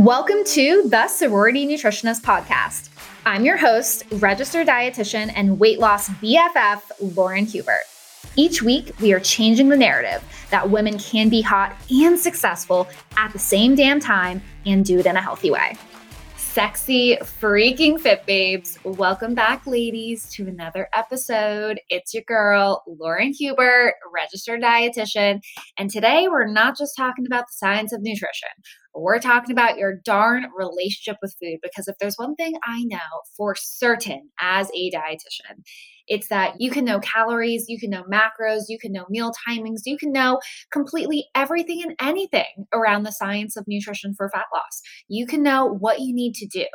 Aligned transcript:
Welcome 0.00 0.44
to 0.44 0.88
the 0.88 1.08
Sorority 1.08 1.66
Nutritionist 1.66 2.22
Podcast. 2.22 2.88
I'm 3.26 3.44
your 3.44 3.58
host, 3.58 4.04
registered 4.12 4.66
dietitian 4.66 5.30
and 5.36 5.58
weight 5.58 5.78
loss 5.78 6.08
BFF, 6.08 6.80
Lauren 7.14 7.44
Hubert. 7.44 7.82
Each 8.34 8.62
week, 8.62 8.94
we 9.02 9.12
are 9.12 9.20
changing 9.20 9.68
the 9.68 9.76
narrative 9.76 10.24
that 10.48 10.70
women 10.70 10.98
can 10.98 11.28
be 11.28 11.42
hot 11.42 11.76
and 11.90 12.18
successful 12.18 12.88
at 13.18 13.30
the 13.34 13.38
same 13.38 13.74
damn 13.74 14.00
time 14.00 14.40
and 14.64 14.86
do 14.86 15.00
it 15.00 15.04
in 15.04 15.18
a 15.18 15.20
healthy 15.20 15.50
way. 15.50 15.76
Sexy, 16.38 17.16
freaking 17.20 18.00
fit 18.00 18.26
babes. 18.26 18.76
Welcome 18.82 19.34
back, 19.34 19.66
ladies, 19.66 20.28
to 20.30 20.48
another 20.48 20.88
episode. 20.94 21.78
It's 21.90 22.12
your 22.12 22.24
girl, 22.26 22.82
Lauren 22.88 23.32
Hubert, 23.32 23.94
registered 24.12 24.60
dietitian. 24.60 25.42
And 25.78 25.90
today 25.90 26.26
we're 26.26 26.48
not 26.48 26.76
just 26.76 26.96
talking 26.96 27.24
about 27.24 27.42
the 27.42 27.52
science 27.52 27.92
of 27.92 28.00
nutrition. 28.02 28.48
We're 28.94 29.20
talking 29.20 29.52
about 29.52 29.78
your 29.78 29.94
darn 30.04 30.46
relationship 30.56 31.16
with 31.22 31.36
food 31.40 31.58
because 31.62 31.88
if 31.88 31.96
there's 32.00 32.16
one 32.16 32.34
thing 32.34 32.54
I 32.64 32.82
know 32.84 32.98
for 33.36 33.54
certain 33.54 34.30
as 34.40 34.68
a 34.74 34.90
dietitian, 34.90 35.62
it's 36.08 36.28
that 36.28 36.54
you 36.58 36.70
can 36.70 36.84
know 36.84 36.98
calories, 36.98 37.66
you 37.68 37.78
can 37.78 37.90
know 37.90 38.02
macros, 38.04 38.62
you 38.68 38.78
can 38.78 38.92
know 38.92 39.06
meal 39.08 39.32
timings, 39.48 39.82
you 39.84 39.96
can 39.96 40.12
know 40.12 40.40
completely 40.72 41.26
everything 41.36 41.82
and 41.84 41.94
anything 42.00 42.66
around 42.74 43.04
the 43.04 43.12
science 43.12 43.56
of 43.56 43.64
nutrition 43.68 44.12
for 44.16 44.28
fat 44.28 44.46
loss. 44.52 44.80
You 45.08 45.26
can 45.26 45.42
know 45.42 45.66
what 45.66 46.00
you 46.00 46.12
need 46.12 46.34
to 46.34 46.46
do. 46.46 46.66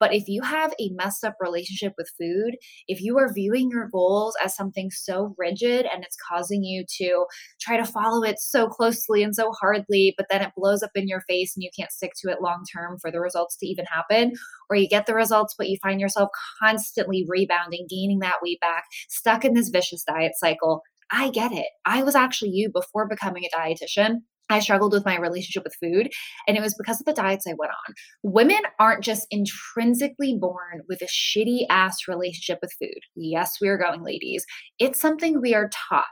But 0.00 0.14
if 0.14 0.28
you 0.28 0.42
have 0.42 0.72
a 0.80 0.90
messed 0.90 1.24
up 1.24 1.36
relationship 1.40 1.94
with 1.96 2.12
food, 2.18 2.56
if 2.86 3.00
you 3.00 3.18
are 3.18 3.32
viewing 3.32 3.70
your 3.70 3.88
goals 3.88 4.34
as 4.42 4.54
something 4.54 4.90
so 4.90 5.34
rigid 5.38 5.86
and 5.92 6.04
it's 6.04 6.16
causing 6.28 6.62
you 6.62 6.84
to 6.98 7.26
try 7.60 7.76
to 7.76 7.84
follow 7.84 8.22
it 8.22 8.38
so 8.38 8.68
closely 8.68 9.22
and 9.22 9.34
so 9.34 9.52
hardly, 9.52 10.14
but 10.16 10.26
then 10.30 10.42
it 10.42 10.52
blows 10.56 10.82
up 10.82 10.90
in 10.94 11.08
your 11.08 11.22
face 11.22 11.54
and 11.56 11.62
you 11.62 11.70
can't 11.76 11.92
stick 11.92 12.12
to 12.20 12.30
it 12.30 12.42
long 12.42 12.64
term 12.72 12.98
for 13.00 13.10
the 13.10 13.20
results 13.20 13.56
to 13.56 13.66
even 13.66 13.84
happen, 13.86 14.32
or 14.70 14.76
you 14.76 14.88
get 14.88 15.06
the 15.06 15.14
results, 15.14 15.54
but 15.56 15.68
you 15.68 15.78
find 15.82 16.00
yourself 16.00 16.28
constantly 16.60 17.24
rebounding, 17.28 17.86
gaining 17.88 18.20
that 18.20 18.36
weight 18.42 18.60
back, 18.60 18.84
stuck 19.08 19.44
in 19.44 19.54
this 19.54 19.68
vicious 19.68 20.04
diet 20.04 20.32
cycle. 20.36 20.82
I 21.10 21.30
get 21.30 21.52
it. 21.52 21.68
I 21.86 22.02
was 22.02 22.14
actually 22.14 22.50
you 22.50 22.70
before 22.70 23.08
becoming 23.08 23.44
a 23.44 23.56
dietitian. 23.56 24.22
I 24.50 24.60
struggled 24.60 24.92
with 24.92 25.04
my 25.04 25.18
relationship 25.18 25.64
with 25.64 25.76
food, 25.80 26.10
and 26.46 26.56
it 26.56 26.60
was 26.60 26.74
because 26.74 27.00
of 27.00 27.06
the 27.06 27.12
diets 27.12 27.46
I 27.46 27.54
went 27.58 27.72
on. 27.72 27.94
Women 28.22 28.60
aren't 28.78 29.04
just 29.04 29.26
intrinsically 29.30 30.36
born 30.38 30.82
with 30.88 31.02
a 31.02 31.06
shitty 31.06 31.66
ass 31.70 32.08
relationship 32.08 32.58
with 32.62 32.72
food. 32.80 33.00
Yes, 33.14 33.56
we 33.60 33.68
are 33.68 33.78
going, 33.78 34.02
ladies. 34.02 34.44
It's 34.78 35.00
something 35.00 35.40
we 35.40 35.54
are 35.54 35.70
taught. 35.90 36.04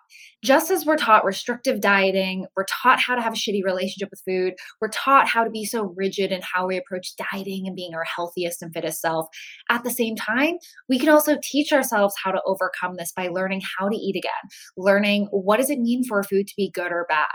Just 0.45 0.71
as 0.71 0.85
we're 0.87 0.97
taught 0.97 1.25
restrictive 1.25 1.81
dieting, 1.81 2.47
we're 2.57 2.67
taught 2.83 3.01
how 3.01 3.15
to 3.15 3.23
have 3.23 3.33
a 3.33 3.37
shitty 3.37 3.65
relationship 3.65 4.09
with 4.11 4.23
food, 4.27 4.55
we're 4.81 4.89
taught 4.89 5.27
how 5.27 5.43
to 5.43 5.51
be 5.51 5.65
so 5.65 5.93
rigid 5.97 6.31
in 6.31 6.41
how 6.43 6.67
we 6.67 6.77
approach 6.77 7.15
dieting 7.33 7.67
and 7.67 7.75
being 7.75 7.95
our 7.95 8.05
healthiest 8.05 8.63
and 8.63 8.73
fittest 8.73 9.01
self. 9.01 9.27
At 9.71 9.83
the 9.83 9.91
same 9.91 10.15
time, 10.15 10.57
we 10.89 10.99
can 10.99 11.09
also 11.09 11.39
teach 11.43 11.73
ourselves 11.73 12.15
how 12.23 12.31
to 12.31 12.43
overcome 12.47 12.97
this 12.97 13.13
by 13.17 13.29
learning 13.29 13.63
how 13.79 13.89
to 13.89 13.97
eat 13.97 14.17
again, 14.17 14.33
learning 14.77 15.27
what 15.31 15.57
does 15.57 15.71
it 15.71 15.81
mean 15.81 16.05
for 16.05 16.23
food 16.23 16.47
to 16.47 16.55
be 16.57 16.71
good 16.73 16.93
or 16.93 17.07
bad, 17.09 17.27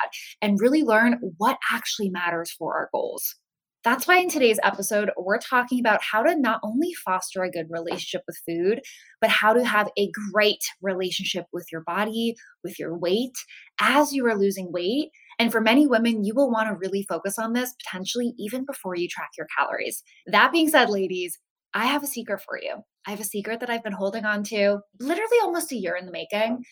and 0.42 0.60
really 0.62 0.84
learn 0.92 1.20
what 1.38 1.58
actually 1.72 2.10
matters 2.10 2.52
for 2.52 2.76
our 2.76 2.90
goals. 2.92 3.36
That's 3.84 4.06
why 4.08 4.20
in 4.20 4.30
today's 4.30 4.60
episode, 4.62 5.10
we're 5.18 5.40
talking 5.40 5.80
about 5.80 6.04
how 6.04 6.22
to 6.22 6.36
not 6.36 6.60
only 6.64 6.94
foster 7.04 7.42
a 7.42 7.50
good 7.50 7.66
relationship 7.72 8.22
with 8.28 8.40
food, 8.48 8.82
but 9.20 9.32
how 9.32 9.54
to 9.54 9.66
have 9.66 9.90
a 9.98 10.12
great 10.32 10.62
relationship 10.84 11.46
with 11.52 11.66
your 11.72 11.82
body, 11.82 12.36
with 12.64 12.78
your 12.78 12.96
weight 12.96 13.34
as 13.80 14.14
you 14.14 14.24
are 14.28 14.38
losing 14.38 14.72
weight. 14.72 15.10
And 15.40 15.52
for 15.52 15.62
many 15.62 15.88
women, 15.88 16.24
you 16.24 16.36
will 16.36 16.52
want 16.52 16.70
to 16.70 16.76
really 16.76 17.04
focus 17.10 17.40
on 17.40 17.54
this 17.54 17.74
potentially 17.84 18.34
even 18.38 18.66
before 18.66 18.96
you 18.96 19.08
track 19.08 19.30
your 19.36 19.48
calories. 19.58 20.04
That 20.28 20.52
being 20.52 20.70
said, 20.70 20.92
ladies, 20.92 21.40
I 21.74 21.86
have 21.86 22.04
a 22.04 22.08
secret 22.08 22.42
for 22.42 22.60
you. 22.62 22.84
I 23.08 23.10
have 23.10 23.20
a 23.20 23.24
secret 23.24 23.62
that 23.62 23.72
I've 23.72 23.84
been 23.84 23.94
holding 23.94 24.26
on 24.26 24.44
to 24.44 24.82
literally 25.00 25.38
almost 25.42 25.72
a 25.72 25.76
year 25.76 25.96
in 25.96 26.06
the 26.06 26.12
making, 26.12 26.64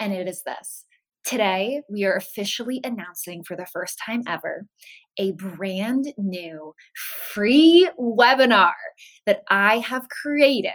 and 0.00 0.12
it 0.12 0.26
is 0.26 0.42
this. 0.44 0.84
Today, 1.26 1.82
we 1.90 2.04
are 2.04 2.14
officially 2.14 2.80
announcing 2.84 3.42
for 3.42 3.56
the 3.56 3.66
first 3.66 3.98
time 4.06 4.22
ever 4.28 4.64
a 5.18 5.32
brand 5.32 6.14
new 6.16 6.72
free 7.34 7.90
webinar 7.98 8.70
that 9.26 9.42
I 9.50 9.78
have 9.78 10.06
created 10.08 10.70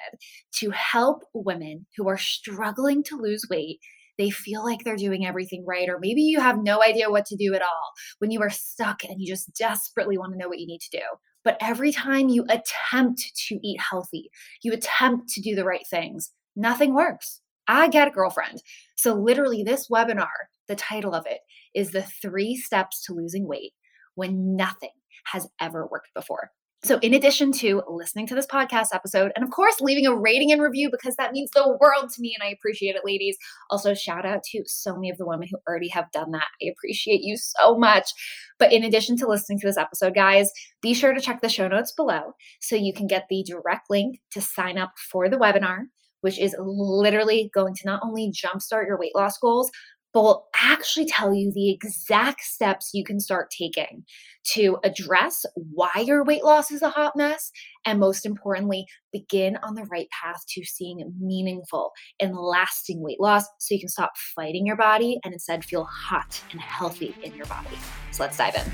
to 0.55 0.71
help 0.71 1.23
women 1.33 1.85
who 1.95 2.09
are 2.09 2.17
struggling 2.17 3.01
to 3.03 3.15
lose 3.15 3.47
weight. 3.49 3.79
They 4.17 4.29
feel 4.29 4.61
like 4.61 4.83
they're 4.83 4.97
doing 4.97 5.25
everything 5.25 5.63
right, 5.65 5.87
or 5.87 5.99
maybe 6.01 6.21
you 6.21 6.41
have 6.41 6.61
no 6.61 6.83
idea 6.83 7.09
what 7.09 7.27
to 7.27 7.37
do 7.37 7.53
at 7.53 7.61
all 7.61 7.93
when 8.19 8.29
you 8.29 8.41
are 8.41 8.49
stuck 8.49 9.05
and 9.05 9.21
you 9.21 9.27
just 9.27 9.55
desperately 9.55 10.17
want 10.17 10.33
to 10.33 10.37
know 10.37 10.49
what 10.49 10.59
you 10.59 10.67
need 10.67 10.81
to 10.81 10.97
do. 10.97 11.03
But 11.45 11.55
every 11.61 11.93
time 11.93 12.27
you 12.27 12.45
attempt 12.49 13.23
to 13.47 13.57
eat 13.63 13.79
healthy, 13.79 14.29
you 14.63 14.73
attempt 14.73 15.29
to 15.29 15.41
do 15.41 15.55
the 15.55 15.63
right 15.63 15.87
things, 15.89 16.31
nothing 16.57 16.93
works. 16.93 17.39
I 17.71 17.87
get 17.87 18.09
a 18.09 18.11
girlfriend. 18.11 18.61
So, 18.97 19.13
literally, 19.13 19.63
this 19.63 19.87
webinar, 19.87 20.27
the 20.67 20.75
title 20.75 21.13
of 21.13 21.25
it 21.25 21.39
is 21.73 21.91
The 21.91 22.03
Three 22.21 22.57
Steps 22.57 23.01
to 23.05 23.13
Losing 23.13 23.47
Weight 23.47 23.71
When 24.15 24.57
Nothing 24.57 24.89
Has 25.27 25.47
Ever 25.61 25.87
Worked 25.89 26.13
Before. 26.13 26.51
So, 26.83 26.99
in 27.01 27.13
addition 27.13 27.53
to 27.53 27.81
listening 27.87 28.27
to 28.27 28.35
this 28.35 28.45
podcast 28.45 28.87
episode, 28.93 29.31
and 29.37 29.45
of 29.45 29.51
course, 29.51 29.79
leaving 29.79 30.05
a 30.05 30.13
rating 30.13 30.51
and 30.51 30.61
review 30.61 30.89
because 30.91 31.15
that 31.15 31.31
means 31.31 31.49
the 31.51 31.77
world 31.79 32.11
to 32.11 32.21
me 32.21 32.35
and 32.37 32.45
I 32.45 32.51
appreciate 32.51 32.97
it, 32.97 33.05
ladies. 33.05 33.37
Also, 33.69 33.93
shout 33.93 34.25
out 34.25 34.43
to 34.51 34.63
so 34.65 34.95
many 34.95 35.09
of 35.09 35.17
the 35.17 35.25
women 35.25 35.47
who 35.49 35.57
already 35.65 35.87
have 35.89 36.11
done 36.11 36.31
that. 36.31 36.47
I 36.61 36.71
appreciate 36.75 37.21
you 37.21 37.37
so 37.37 37.77
much. 37.77 38.11
But 38.59 38.73
in 38.73 38.83
addition 38.83 39.15
to 39.17 39.27
listening 39.27 39.59
to 39.59 39.67
this 39.67 39.77
episode, 39.77 40.13
guys, 40.13 40.51
be 40.81 40.93
sure 40.93 41.13
to 41.13 41.21
check 41.21 41.39
the 41.39 41.47
show 41.47 41.69
notes 41.69 41.93
below 41.95 42.33
so 42.59 42.75
you 42.75 42.93
can 42.93 43.07
get 43.07 43.27
the 43.29 43.45
direct 43.47 43.89
link 43.89 44.19
to 44.33 44.41
sign 44.41 44.77
up 44.77 44.91
for 45.09 45.29
the 45.29 45.37
webinar 45.37 45.83
which 46.21 46.39
is 46.39 46.55
literally 46.59 47.51
going 47.53 47.73
to 47.75 47.81
not 47.85 48.01
only 48.03 48.31
jumpstart 48.31 48.87
your 48.87 48.97
weight 48.97 49.15
loss 49.15 49.37
goals, 49.37 49.69
but 50.13 50.23
will 50.23 50.47
actually 50.61 51.05
tell 51.05 51.33
you 51.33 51.51
the 51.53 51.69
exact 51.71 52.41
steps 52.41 52.91
you 52.93 53.03
can 53.03 53.19
start 53.19 53.49
taking 53.49 54.03
to 54.43 54.77
address 54.83 55.45
why 55.55 55.91
your 56.05 56.23
weight 56.23 56.43
loss 56.43 56.71
is 56.71 56.81
a 56.81 56.89
hot 56.89 57.15
mess. 57.15 57.51
And 57.85 57.99
most 57.99 58.25
importantly, 58.25 58.85
begin 59.13 59.57
on 59.63 59.75
the 59.75 59.85
right 59.85 60.07
path 60.09 60.41
to 60.49 60.65
seeing 60.65 61.13
meaningful 61.19 61.91
and 62.19 62.35
lasting 62.35 63.01
weight 63.01 63.19
loss 63.19 63.45
so 63.59 63.73
you 63.73 63.79
can 63.79 63.89
stop 63.89 64.11
fighting 64.35 64.65
your 64.65 64.75
body 64.75 65.19
and 65.23 65.33
instead 65.33 65.63
feel 65.63 65.85
hot 65.85 66.41
and 66.51 66.59
healthy 66.59 67.15
in 67.23 67.33
your 67.35 67.45
body. 67.45 67.77
So 68.11 68.23
let's 68.23 68.37
dive 68.37 68.55
in. 68.55 68.71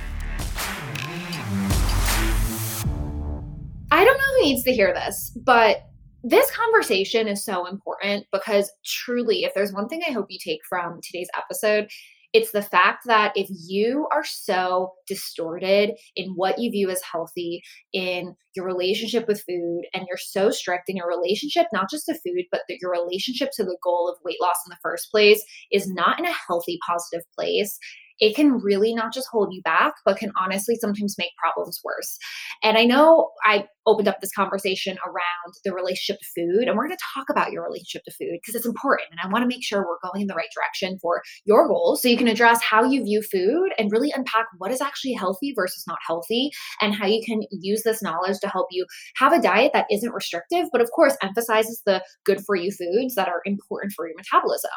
I 3.90 4.03
don't 4.03 4.18
know 4.18 4.38
who 4.38 4.41
needs 4.44 4.64
to 4.64 4.74
hear 4.74 4.94
this, 4.94 5.31
but 5.44 5.84
this 6.23 6.50
conversation 6.51 7.28
is 7.28 7.44
so 7.44 7.66
important 7.66 8.25
because 8.31 8.72
truly, 8.85 9.44
if 9.44 9.53
there's 9.53 9.73
one 9.73 9.88
thing 9.88 10.01
I 10.07 10.11
hope 10.11 10.28
you 10.29 10.39
take 10.44 10.61
from 10.67 11.00
today's 11.01 11.29
episode, 11.35 11.89
it's 12.33 12.51
the 12.51 12.61
fact 12.61 13.05
that 13.05 13.31
if 13.35 13.47
you 13.50 14.07
are 14.11 14.25
so 14.25 14.91
distorted 15.07 15.91
in 16.16 16.31
what 16.31 16.59
you 16.59 16.69
view 16.69 16.89
as 16.89 17.01
healthy 17.01 17.61
in 17.94 18.35
your 18.55 18.66
relationship 18.66 19.28
with 19.28 19.44
food 19.47 19.83
and 19.94 20.05
you're 20.07 20.17
so 20.17 20.51
strict 20.51 20.89
in 20.89 20.97
your 20.97 21.07
relationship 21.07 21.67
not 21.72 21.89
just 21.89 22.05
to 22.05 22.13
food 22.13 22.44
but 22.51 22.61
that 22.67 22.79
your 22.81 22.91
relationship 22.91 23.49
to 23.53 23.63
the 23.63 23.78
goal 23.81 24.09
of 24.09 24.23
weight 24.25 24.41
loss 24.41 24.57
in 24.66 24.69
the 24.69 24.78
first 24.84 25.09
place 25.09 25.44
is 25.72 25.88
not 25.88 26.19
in 26.19 26.25
a 26.25 26.35
healthy 26.47 26.78
positive 26.85 27.23
place 27.34 27.79
it 28.19 28.35
can 28.35 28.57
really 28.57 28.94
not 28.94 29.13
just 29.13 29.28
hold 29.31 29.53
you 29.53 29.61
back, 29.61 29.94
but 30.05 30.17
can 30.17 30.31
honestly 30.39 30.75
sometimes 30.75 31.17
make 31.17 31.29
problems 31.38 31.79
worse. 31.84 32.17
And 32.63 32.78
I 32.78 32.85
know 32.85 33.29
I 33.44 33.66
opened 33.87 34.07
up 34.07 34.21
this 34.21 34.33
conversation 34.33 34.97
around 35.05 35.53
the 35.63 35.73
relationship 35.73 36.19
to 36.19 36.27
food, 36.35 36.67
and 36.67 36.77
we're 36.77 36.87
going 36.87 36.97
to 36.97 37.03
talk 37.15 37.29
about 37.29 37.51
your 37.51 37.63
relationship 37.63 38.03
to 38.03 38.11
food 38.11 38.37
because 38.41 38.53
it's 38.53 38.65
important. 38.65 39.07
And 39.11 39.19
I 39.23 39.31
want 39.31 39.43
to 39.43 39.47
make 39.47 39.63
sure 39.63 39.79
we're 39.79 40.09
going 40.11 40.21
in 40.21 40.27
the 40.27 40.35
right 40.35 40.49
direction 40.53 40.99
for 41.01 41.21
your 41.45 41.67
goals 41.67 42.01
so 42.01 42.07
you 42.07 42.17
can 42.17 42.27
address 42.27 42.61
how 42.61 42.83
you 42.83 43.03
view 43.03 43.21
food 43.21 43.69
and 43.79 43.91
really 43.91 44.11
unpack 44.15 44.45
what 44.57 44.72
is 44.72 44.81
actually 44.81 45.13
healthy 45.13 45.53
versus 45.55 45.84
not 45.87 45.97
healthy, 46.05 46.51
and 46.81 46.93
how 46.93 47.07
you 47.07 47.23
can 47.25 47.41
use 47.51 47.84
this 47.84 48.03
knowledge 48.03 48.37
to 48.41 48.49
help 48.49 48.67
you 48.72 48.85
have 49.16 49.34
a 49.34 49.41
diet 49.41 49.72
that 49.73 49.87
isn't 49.91 50.13
restrictive, 50.13 50.67
but 50.72 50.81
of 50.81 50.90
course 50.95 51.17
emphasizes 51.22 51.81
the 51.85 52.03
good 52.25 52.41
for 52.45 52.55
you 52.55 52.72
foods 52.72 53.16
that 53.16 53.29
are 53.29 53.41
important 53.45 53.93
for 53.95 54.07
your 54.07 54.16
metabolism. 54.17 54.72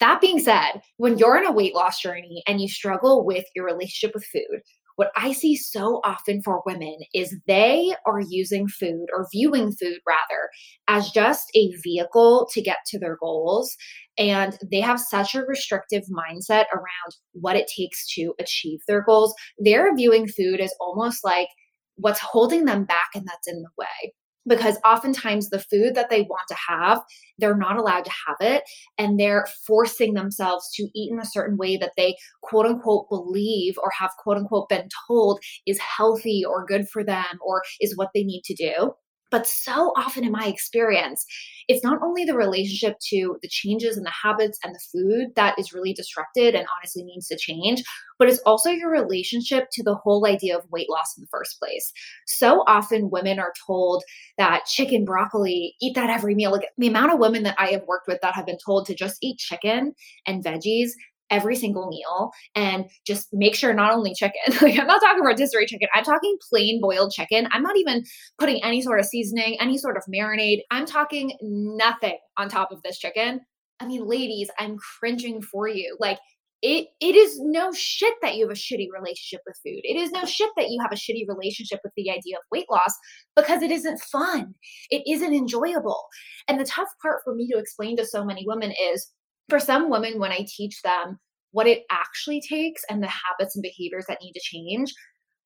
That 0.00 0.20
being 0.20 0.38
said, 0.38 0.80
when 0.96 1.18
you're 1.18 1.36
in 1.36 1.46
a 1.46 1.52
weight 1.52 1.74
loss 1.74 2.00
journey 2.00 2.42
and 2.46 2.60
you 2.60 2.68
struggle 2.68 3.24
with 3.24 3.44
your 3.54 3.66
relationship 3.66 4.14
with 4.14 4.24
food, 4.32 4.62
what 4.96 5.10
I 5.16 5.32
see 5.32 5.56
so 5.56 6.00
often 6.04 6.40
for 6.42 6.62
women 6.64 6.96
is 7.12 7.36
they 7.46 7.94
are 8.06 8.20
using 8.28 8.68
food 8.68 9.06
or 9.12 9.28
viewing 9.32 9.72
food 9.72 9.98
rather 10.06 10.48
as 10.88 11.10
just 11.10 11.50
a 11.54 11.72
vehicle 11.82 12.48
to 12.52 12.62
get 12.62 12.78
to 12.88 12.98
their 12.98 13.16
goals. 13.20 13.76
And 14.16 14.56
they 14.70 14.80
have 14.80 15.00
such 15.00 15.34
a 15.34 15.42
restrictive 15.42 16.04
mindset 16.10 16.66
around 16.72 17.16
what 17.32 17.56
it 17.56 17.70
takes 17.76 18.06
to 18.14 18.34
achieve 18.38 18.80
their 18.86 19.02
goals. 19.02 19.34
They're 19.58 19.94
viewing 19.96 20.28
food 20.28 20.60
as 20.60 20.72
almost 20.80 21.24
like 21.24 21.48
what's 21.96 22.20
holding 22.20 22.64
them 22.64 22.84
back 22.84 23.08
and 23.14 23.26
that's 23.26 23.48
in 23.48 23.62
the 23.62 23.70
way. 23.76 24.14
Because 24.46 24.78
oftentimes 24.84 25.50
the 25.50 25.58
food 25.58 25.94
that 25.94 26.10
they 26.10 26.22
want 26.22 26.42
to 26.48 26.56
have, 26.68 27.00
they're 27.38 27.56
not 27.56 27.76
allowed 27.76 28.04
to 28.04 28.10
have 28.26 28.36
it. 28.40 28.64
And 28.98 29.18
they're 29.18 29.46
forcing 29.66 30.14
themselves 30.14 30.70
to 30.76 30.88
eat 30.94 31.12
in 31.12 31.18
a 31.18 31.26
certain 31.26 31.56
way 31.56 31.76
that 31.76 31.92
they 31.96 32.16
quote 32.42 32.66
unquote 32.66 33.08
believe 33.08 33.74
or 33.82 33.90
have 33.98 34.10
quote 34.18 34.36
unquote 34.36 34.68
been 34.68 34.88
told 35.08 35.40
is 35.66 35.78
healthy 35.78 36.44
or 36.44 36.66
good 36.66 36.88
for 36.88 37.04
them 37.04 37.38
or 37.44 37.62
is 37.80 37.96
what 37.96 38.10
they 38.14 38.24
need 38.24 38.42
to 38.44 38.54
do. 38.54 38.92
But 39.34 39.48
so 39.48 39.92
often 39.96 40.22
in 40.22 40.30
my 40.30 40.46
experience, 40.46 41.26
it's 41.66 41.82
not 41.82 42.00
only 42.04 42.24
the 42.24 42.36
relationship 42.36 42.94
to 43.08 43.36
the 43.42 43.48
changes 43.48 43.96
in 43.96 44.04
the 44.04 44.12
habits 44.22 44.60
and 44.62 44.72
the 44.72 44.80
food 44.92 45.34
that 45.34 45.58
is 45.58 45.72
really 45.72 45.92
disrupted 45.92 46.54
and 46.54 46.68
honestly 46.76 47.02
needs 47.02 47.26
to 47.26 47.36
change, 47.36 47.82
but 48.16 48.28
it's 48.28 48.38
also 48.46 48.70
your 48.70 48.92
relationship 48.92 49.64
to 49.72 49.82
the 49.82 49.96
whole 49.96 50.24
idea 50.24 50.56
of 50.56 50.70
weight 50.70 50.88
loss 50.88 51.16
in 51.16 51.22
the 51.22 51.28
first 51.32 51.58
place. 51.58 51.92
So 52.28 52.62
often 52.68 53.10
women 53.10 53.40
are 53.40 53.52
told 53.66 54.04
that 54.38 54.66
chicken, 54.66 55.04
broccoli, 55.04 55.74
eat 55.82 55.96
that 55.96 56.10
every 56.10 56.36
meal. 56.36 56.52
Like 56.52 56.68
the 56.78 56.86
amount 56.86 57.12
of 57.12 57.18
women 57.18 57.42
that 57.42 57.56
I 57.58 57.70
have 57.70 57.82
worked 57.88 58.06
with 58.06 58.20
that 58.22 58.36
have 58.36 58.46
been 58.46 58.58
told 58.64 58.86
to 58.86 58.94
just 58.94 59.18
eat 59.20 59.38
chicken 59.38 59.94
and 60.28 60.44
veggies 60.44 60.90
every 61.30 61.56
single 61.56 61.88
meal 61.88 62.30
and 62.54 62.86
just 63.06 63.28
make 63.32 63.54
sure 63.54 63.72
not 63.74 63.92
only 63.92 64.14
chicken, 64.14 64.40
like 64.62 64.78
I'm 64.78 64.86
not 64.86 65.00
talking 65.00 65.24
rotisserie 65.24 65.66
chicken, 65.66 65.88
I'm 65.94 66.04
talking 66.04 66.36
plain 66.50 66.80
boiled 66.80 67.12
chicken. 67.12 67.48
I'm 67.52 67.62
not 67.62 67.76
even 67.76 68.04
putting 68.38 68.62
any 68.62 68.82
sort 68.82 69.00
of 69.00 69.06
seasoning, 69.06 69.56
any 69.60 69.78
sort 69.78 69.96
of 69.96 70.04
marinade. 70.12 70.60
I'm 70.70 70.86
talking 70.86 71.36
nothing 71.42 72.18
on 72.36 72.48
top 72.48 72.70
of 72.72 72.82
this 72.82 72.98
chicken. 72.98 73.40
I 73.80 73.86
mean, 73.86 74.06
ladies, 74.06 74.50
I'm 74.58 74.76
cringing 74.98 75.42
for 75.42 75.68
you. 75.68 75.96
Like, 75.98 76.18
it, 76.62 76.86
it 76.98 77.14
is 77.14 77.38
no 77.40 77.72
shit 77.72 78.14
that 78.22 78.36
you 78.36 78.48
have 78.48 78.56
a 78.56 78.58
shitty 78.58 78.88
relationship 78.90 79.42
with 79.46 79.58
food. 79.62 79.80
It 79.82 79.96
is 79.96 80.10
no 80.12 80.24
shit 80.24 80.48
that 80.56 80.70
you 80.70 80.80
have 80.80 80.92
a 80.92 80.94
shitty 80.94 81.28
relationship 81.28 81.80
with 81.84 81.92
the 81.94 82.10
idea 82.10 82.36
of 82.36 82.42
weight 82.50 82.64
loss 82.70 82.94
because 83.36 83.60
it 83.60 83.70
isn't 83.70 84.00
fun. 84.00 84.54
It 84.90 85.02
isn't 85.06 85.34
enjoyable. 85.34 86.02
And 86.48 86.58
the 86.58 86.64
tough 86.64 86.88
part 87.02 87.20
for 87.22 87.34
me 87.34 87.46
to 87.48 87.58
explain 87.58 87.98
to 87.98 88.06
so 88.06 88.24
many 88.24 88.46
women 88.46 88.72
is 88.92 89.10
for 89.48 89.58
some 89.58 89.90
women, 89.90 90.18
when 90.18 90.32
I 90.32 90.46
teach 90.48 90.82
them 90.82 91.18
what 91.52 91.66
it 91.66 91.84
actually 91.90 92.40
takes 92.40 92.82
and 92.90 93.02
the 93.02 93.08
habits 93.08 93.54
and 93.56 93.62
behaviors 93.62 94.06
that 94.08 94.18
need 94.20 94.32
to 94.32 94.40
change, 94.40 94.92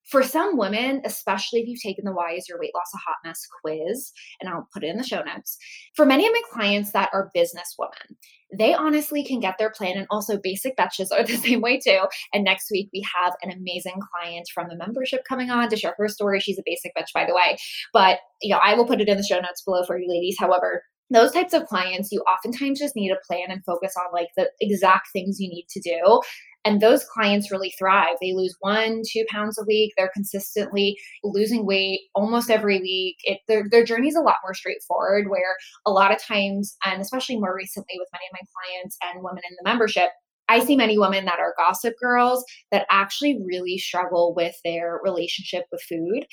for 0.08 0.22
some 0.22 0.56
women, 0.56 1.02
especially 1.04 1.60
if 1.60 1.68
you've 1.68 1.82
taken 1.82 2.04
the 2.04 2.12
Why 2.12 2.32
is 2.32 2.48
Your 2.48 2.58
Weight 2.58 2.74
Loss 2.74 2.94
a 2.94 2.98
Hot 2.98 3.16
Mess 3.24 3.46
quiz, 3.60 4.10
and 4.40 4.48
I'll 4.48 4.66
put 4.72 4.82
it 4.82 4.88
in 4.88 4.96
the 4.96 5.04
show 5.04 5.22
notes, 5.22 5.58
for 5.94 6.06
many 6.06 6.26
of 6.26 6.32
my 6.32 6.40
clients 6.50 6.92
that 6.92 7.10
are 7.12 7.30
business 7.34 7.74
women, 7.78 8.16
they 8.56 8.72
honestly 8.72 9.22
can 9.22 9.38
get 9.38 9.56
their 9.58 9.70
plan. 9.70 9.98
And 9.98 10.06
also, 10.10 10.38
basic 10.42 10.76
betches 10.78 11.08
are 11.12 11.22
the 11.26 11.36
same 11.36 11.60
way 11.60 11.78
too. 11.78 12.00
And 12.32 12.42
next 12.42 12.70
week, 12.70 12.88
we 12.92 13.06
have 13.22 13.34
an 13.42 13.50
amazing 13.50 14.00
client 14.14 14.48
from 14.54 14.68
the 14.68 14.76
membership 14.76 15.24
coming 15.28 15.50
on 15.50 15.68
to 15.68 15.76
share 15.76 15.94
her 15.98 16.08
story. 16.08 16.40
She's 16.40 16.58
a 16.58 16.62
basic 16.64 16.94
betch, 16.94 17.10
by 17.12 17.26
the 17.26 17.34
way. 17.34 17.58
But, 17.92 18.20
you 18.40 18.54
know, 18.54 18.60
I 18.62 18.74
will 18.74 18.86
put 18.86 19.02
it 19.02 19.08
in 19.08 19.18
the 19.18 19.22
show 19.22 19.40
notes 19.40 19.62
below 19.62 19.84
for 19.84 19.98
you 19.98 20.08
ladies. 20.08 20.36
However, 20.38 20.84
those 21.10 21.32
types 21.32 21.54
of 21.54 21.66
clients, 21.66 22.12
you 22.12 22.20
oftentimes 22.20 22.78
just 22.78 22.96
need 22.96 23.10
a 23.10 23.26
plan 23.26 23.50
and 23.50 23.64
focus 23.64 23.94
on 23.96 24.12
like 24.12 24.28
the 24.36 24.50
exact 24.60 25.08
things 25.12 25.40
you 25.40 25.48
need 25.48 25.66
to 25.70 25.80
do. 25.80 26.20
And 26.64 26.80
those 26.80 27.04
clients 27.04 27.50
really 27.50 27.72
thrive. 27.78 28.16
They 28.20 28.34
lose 28.34 28.54
one, 28.60 29.02
two 29.10 29.24
pounds 29.30 29.58
a 29.58 29.64
week. 29.64 29.92
They're 29.96 30.10
consistently 30.12 30.98
losing 31.24 31.64
weight 31.64 32.00
almost 32.14 32.50
every 32.50 32.80
week. 32.80 33.16
It, 33.22 33.38
their, 33.48 33.66
their 33.70 33.84
journey 33.84 34.08
is 34.08 34.16
a 34.16 34.20
lot 34.20 34.36
more 34.42 34.54
straightforward, 34.54 35.28
where 35.28 35.56
a 35.86 35.90
lot 35.90 36.12
of 36.12 36.22
times, 36.22 36.76
and 36.84 37.00
especially 37.00 37.38
more 37.38 37.54
recently 37.56 37.94
with 37.96 38.08
many 38.12 38.24
of 38.30 38.34
my 38.34 38.46
clients 38.52 38.98
and 39.02 39.22
women 39.22 39.42
in 39.48 39.56
the 39.56 39.68
membership, 39.68 40.10
I 40.48 40.60
see 40.60 40.76
many 40.76 40.98
women 40.98 41.24
that 41.26 41.38
are 41.38 41.54
gossip 41.58 41.94
girls 42.00 42.44
that 42.72 42.86
actually 42.90 43.38
really 43.44 43.78
struggle 43.78 44.34
with 44.34 44.54
their 44.64 45.00
relationship 45.02 45.64
with 45.70 45.82
food. 45.82 46.26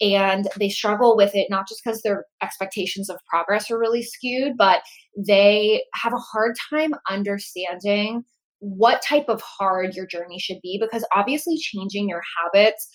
And 0.00 0.48
they 0.58 0.68
struggle 0.68 1.16
with 1.16 1.34
it 1.34 1.48
not 1.50 1.66
just 1.68 1.82
because 1.82 2.02
their 2.02 2.26
expectations 2.42 3.08
of 3.08 3.18
progress 3.28 3.70
are 3.70 3.78
really 3.78 4.02
skewed, 4.02 4.52
but 4.56 4.82
they 5.16 5.82
have 5.94 6.12
a 6.12 6.18
hard 6.18 6.54
time 6.70 6.92
understanding 7.10 8.24
what 8.60 9.02
type 9.02 9.26
of 9.28 9.42
hard 9.42 9.94
your 9.94 10.06
journey 10.06 10.38
should 10.38 10.60
be 10.62 10.78
because 10.80 11.04
obviously 11.14 11.56
changing 11.58 12.08
your 12.08 12.22
habits 12.42 12.88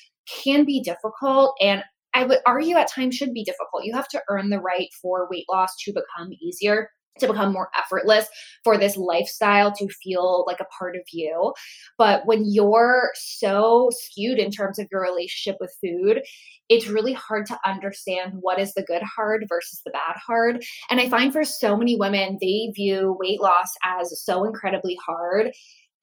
can 0.43 0.65
be 0.65 0.81
difficult 0.81 1.55
and 1.61 1.83
I 2.13 2.25
would 2.25 2.39
argue 2.45 2.75
at 2.75 2.91
times 2.91 3.15
should 3.15 3.33
be 3.33 3.43
difficult. 3.43 3.85
You 3.85 3.93
have 3.95 4.07
to 4.09 4.21
earn 4.29 4.49
the 4.49 4.59
right 4.59 4.89
for 5.01 5.29
weight 5.31 5.45
loss 5.49 5.69
to 5.85 5.93
become 5.93 6.33
easier 6.41 6.89
to 7.19 7.27
become 7.27 7.51
more 7.51 7.69
effortless 7.77 8.27
for 8.63 8.77
this 8.77 8.97
lifestyle 8.97 9.71
to 9.71 9.87
feel 10.03 10.43
like 10.47 10.59
a 10.59 10.65
part 10.77 10.95
of 10.95 11.01
you. 11.11 11.53
But 11.97 12.25
when 12.25 12.43
you're 12.45 13.11
so 13.15 13.89
skewed 13.91 14.39
in 14.39 14.51
terms 14.51 14.79
of 14.79 14.87
your 14.91 15.01
relationship 15.01 15.57
with 15.59 15.75
food, 15.81 16.21
it's 16.69 16.87
really 16.87 17.13
hard 17.13 17.45
to 17.47 17.59
understand 17.65 18.33
what 18.39 18.59
is 18.59 18.73
the 18.73 18.83
good 18.83 19.03
hard 19.03 19.45
versus 19.49 19.81
the 19.85 19.91
bad 19.91 20.15
hard. 20.25 20.63
And 20.89 20.99
I 20.99 21.09
find 21.09 21.33
for 21.33 21.43
so 21.43 21.75
many 21.75 21.97
women, 21.97 22.37
they 22.39 22.71
view 22.73 23.17
weight 23.19 23.41
loss 23.41 23.73
as 23.83 24.23
so 24.23 24.45
incredibly 24.45 24.97
hard 25.05 25.51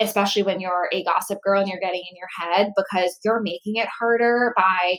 especially 0.01 0.45
when 0.45 0.61
you're 0.61 0.89
a 0.93 1.03
gossip 1.03 1.41
girl 1.43 1.61
and 1.61 1.69
you're 1.69 1.81
getting 1.81 2.05
in 2.09 2.17
your 2.17 2.29
head 2.39 2.71
because 2.77 3.19
you're 3.25 3.41
making 3.41 3.75
it 3.75 3.89
harder 3.89 4.53
by 4.57 4.97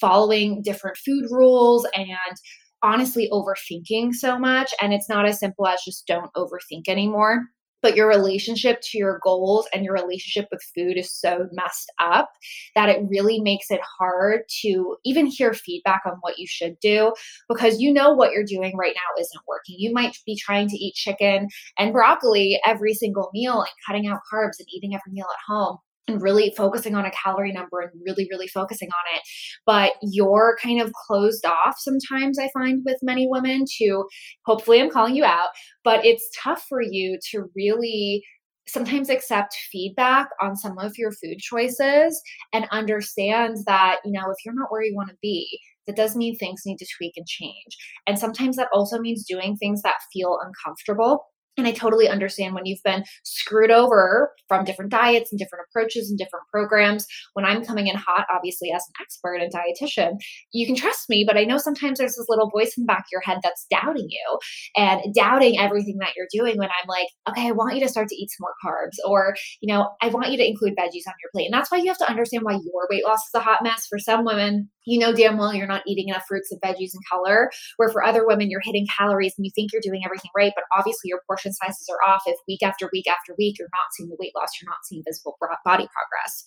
following 0.00 0.62
different 0.62 0.96
food 0.96 1.26
rules 1.30 1.86
and 1.94 2.36
honestly 2.82 3.28
overthinking 3.32 4.14
so 4.14 4.38
much. 4.38 4.72
And 4.80 4.92
it's 4.92 5.08
not 5.08 5.26
as 5.26 5.38
simple 5.38 5.66
as 5.66 5.80
just 5.84 6.06
don't 6.06 6.32
overthink 6.34 6.88
anymore. 6.88 7.44
But 7.80 7.94
your 7.94 8.08
relationship 8.08 8.80
to 8.90 8.98
your 8.98 9.20
goals 9.22 9.68
and 9.72 9.84
your 9.84 9.94
relationship 9.94 10.48
with 10.50 10.60
food 10.74 10.96
is 10.96 11.14
so 11.14 11.46
messed 11.52 11.92
up 12.00 12.28
that 12.74 12.88
it 12.88 13.06
really 13.08 13.40
makes 13.40 13.70
it 13.70 13.80
hard 13.98 14.40
to 14.62 14.96
even 15.04 15.26
hear 15.26 15.54
feedback 15.54 16.02
on 16.04 16.14
what 16.20 16.40
you 16.40 16.46
should 16.48 16.76
do 16.80 17.12
because 17.48 17.80
you 17.80 17.92
know 17.92 18.12
what 18.12 18.32
you're 18.32 18.42
doing 18.42 18.76
right 18.76 18.96
now 18.96 19.20
isn't 19.22 19.46
working. 19.46 19.76
You 19.78 19.92
might 19.92 20.16
be 20.26 20.34
trying 20.36 20.68
to 20.70 20.76
eat 20.76 20.94
chicken 20.94 21.46
and 21.78 21.92
broccoli 21.92 22.60
every 22.66 22.94
single 22.94 23.30
meal 23.32 23.60
and 23.60 23.70
cutting 23.86 24.08
out 24.08 24.22
carbs 24.32 24.58
and 24.58 24.66
eating 24.74 24.94
every 24.96 25.12
meal 25.12 25.26
at 25.30 25.52
home 25.52 25.78
and 26.08 26.22
really 26.22 26.52
focusing 26.56 26.94
on 26.94 27.04
a 27.04 27.10
calorie 27.10 27.52
number 27.52 27.80
and 27.80 27.90
really, 28.04 28.26
really 28.30 28.48
focusing 28.48 28.88
on 28.88 29.16
it. 29.16 29.22
But 29.66 29.92
you're 30.02 30.56
kind 30.60 30.80
of 30.80 30.92
closed 31.06 31.44
off 31.44 31.76
sometimes, 31.78 32.38
I 32.38 32.48
find 32.52 32.82
with 32.84 32.98
many 33.02 33.28
women 33.30 33.64
to 33.78 34.04
hopefully 34.46 34.80
I'm 34.80 34.90
calling 34.90 35.14
you 35.14 35.24
out, 35.24 35.50
but 35.84 36.04
it's 36.04 36.28
tough 36.36 36.64
for 36.68 36.82
you 36.82 37.18
to 37.30 37.44
really 37.54 38.24
sometimes 38.66 39.08
accept 39.08 39.56
feedback 39.72 40.28
on 40.42 40.54
some 40.54 40.78
of 40.78 40.92
your 40.98 41.12
food 41.12 41.38
choices 41.38 42.20
and 42.52 42.66
understand 42.70 43.56
that, 43.66 43.96
you 44.04 44.12
know, 44.12 44.30
if 44.30 44.36
you're 44.44 44.54
not 44.54 44.70
where 44.70 44.82
you 44.82 44.94
want 44.94 45.08
to 45.08 45.16
be, 45.22 45.58
that 45.86 45.96
does 45.96 46.14
mean 46.14 46.36
things 46.36 46.62
need 46.66 46.76
to 46.76 46.86
tweak 46.98 47.14
and 47.16 47.26
change. 47.26 47.76
And 48.06 48.18
sometimes 48.18 48.56
that 48.56 48.68
also 48.74 48.98
means 48.98 49.24
doing 49.26 49.56
things 49.56 49.80
that 49.82 49.94
feel 50.12 50.38
uncomfortable 50.44 51.24
and 51.58 51.66
I 51.66 51.72
totally 51.72 52.08
understand 52.08 52.54
when 52.54 52.64
you've 52.64 52.82
been 52.84 53.04
screwed 53.24 53.70
over 53.70 54.32
from 54.46 54.64
different 54.64 54.90
diets 54.90 55.30
and 55.30 55.38
different 55.38 55.66
approaches 55.68 56.08
and 56.08 56.18
different 56.18 56.44
programs. 56.52 57.06
When 57.34 57.44
I'm 57.44 57.64
coming 57.64 57.88
in 57.88 57.96
hot, 57.96 58.26
obviously, 58.34 58.70
as 58.70 58.82
an 58.88 59.02
expert 59.02 59.40
and 59.42 59.52
dietitian, 59.52 60.12
you 60.52 60.66
can 60.66 60.76
trust 60.76 61.08
me, 61.08 61.24
but 61.26 61.36
I 61.36 61.44
know 61.44 61.58
sometimes 61.58 61.98
there's 61.98 62.16
this 62.16 62.26
little 62.28 62.50
voice 62.50 62.74
in 62.76 62.84
the 62.84 62.86
back 62.86 63.00
of 63.00 63.12
your 63.12 63.20
head 63.20 63.38
that's 63.42 63.66
doubting 63.70 64.08
you 64.08 64.38
and 64.76 65.12
doubting 65.14 65.58
everything 65.58 65.98
that 65.98 66.12
you're 66.16 66.28
doing 66.32 66.58
when 66.58 66.68
I'm 66.68 66.88
like, 66.88 67.08
okay, 67.28 67.48
I 67.48 67.52
want 67.52 67.74
you 67.74 67.82
to 67.82 67.88
start 67.88 68.08
to 68.08 68.16
eat 68.16 68.30
some 68.30 68.46
more 68.46 68.54
carbs, 68.64 68.96
or, 69.06 69.34
you 69.60 69.72
know, 69.72 69.90
I 70.00 70.08
want 70.08 70.30
you 70.30 70.36
to 70.38 70.46
include 70.46 70.74
veggies 70.78 71.08
on 71.08 71.14
your 71.20 71.30
plate. 71.34 71.46
And 71.46 71.54
that's 71.54 71.70
why 71.70 71.78
you 71.78 71.88
have 71.88 71.98
to 71.98 72.08
understand 72.08 72.44
why 72.44 72.52
your 72.52 72.86
weight 72.90 73.04
loss 73.04 73.18
is 73.18 73.34
a 73.34 73.40
hot 73.40 73.62
mess. 73.62 73.86
For 73.88 73.98
some 73.98 74.24
women, 74.24 74.70
you 74.86 74.98
know 74.98 75.12
damn 75.12 75.36
well 75.36 75.54
you're 75.54 75.66
not 75.66 75.82
eating 75.86 76.08
enough 76.08 76.24
fruits 76.26 76.50
and 76.50 76.60
veggies 76.62 76.92
and 76.94 77.02
color. 77.10 77.50
Where 77.76 77.90
for 77.90 78.02
other 78.02 78.26
women, 78.26 78.50
you're 78.50 78.62
hitting 78.62 78.86
calories 78.96 79.34
and 79.36 79.44
you 79.44 79.50
think 79.54 79.72
you're 79.72 79.82
doing 79.82 80.02
everything 80.04 80.30
right, 80.36 80.52
but 80.54 80.64
obviously 80.76 81.08
your 81.08 81.20
portion 81.26 81.47
sizes 81.52 81.88
are 81.90 82.08
off. 82.08 82.22
If 82.26 82.36
week 82.46 82.62
after 82.62 82.88
week 82.92 83.06
after 83.06 83.34
week, 83.38 83.58
you're 83.58 83.68
not 83.72 83.92
seeing 83.96 84.08
the 84.08 84.16
weight 84.18 84.32
loss, 84.36 84.50
you're 84.60 84.70
not 84.70 84.84
seeing 84.84 85.02
visible 85.06 85.36
body 85.64 85.88
progress. 85.92 86.44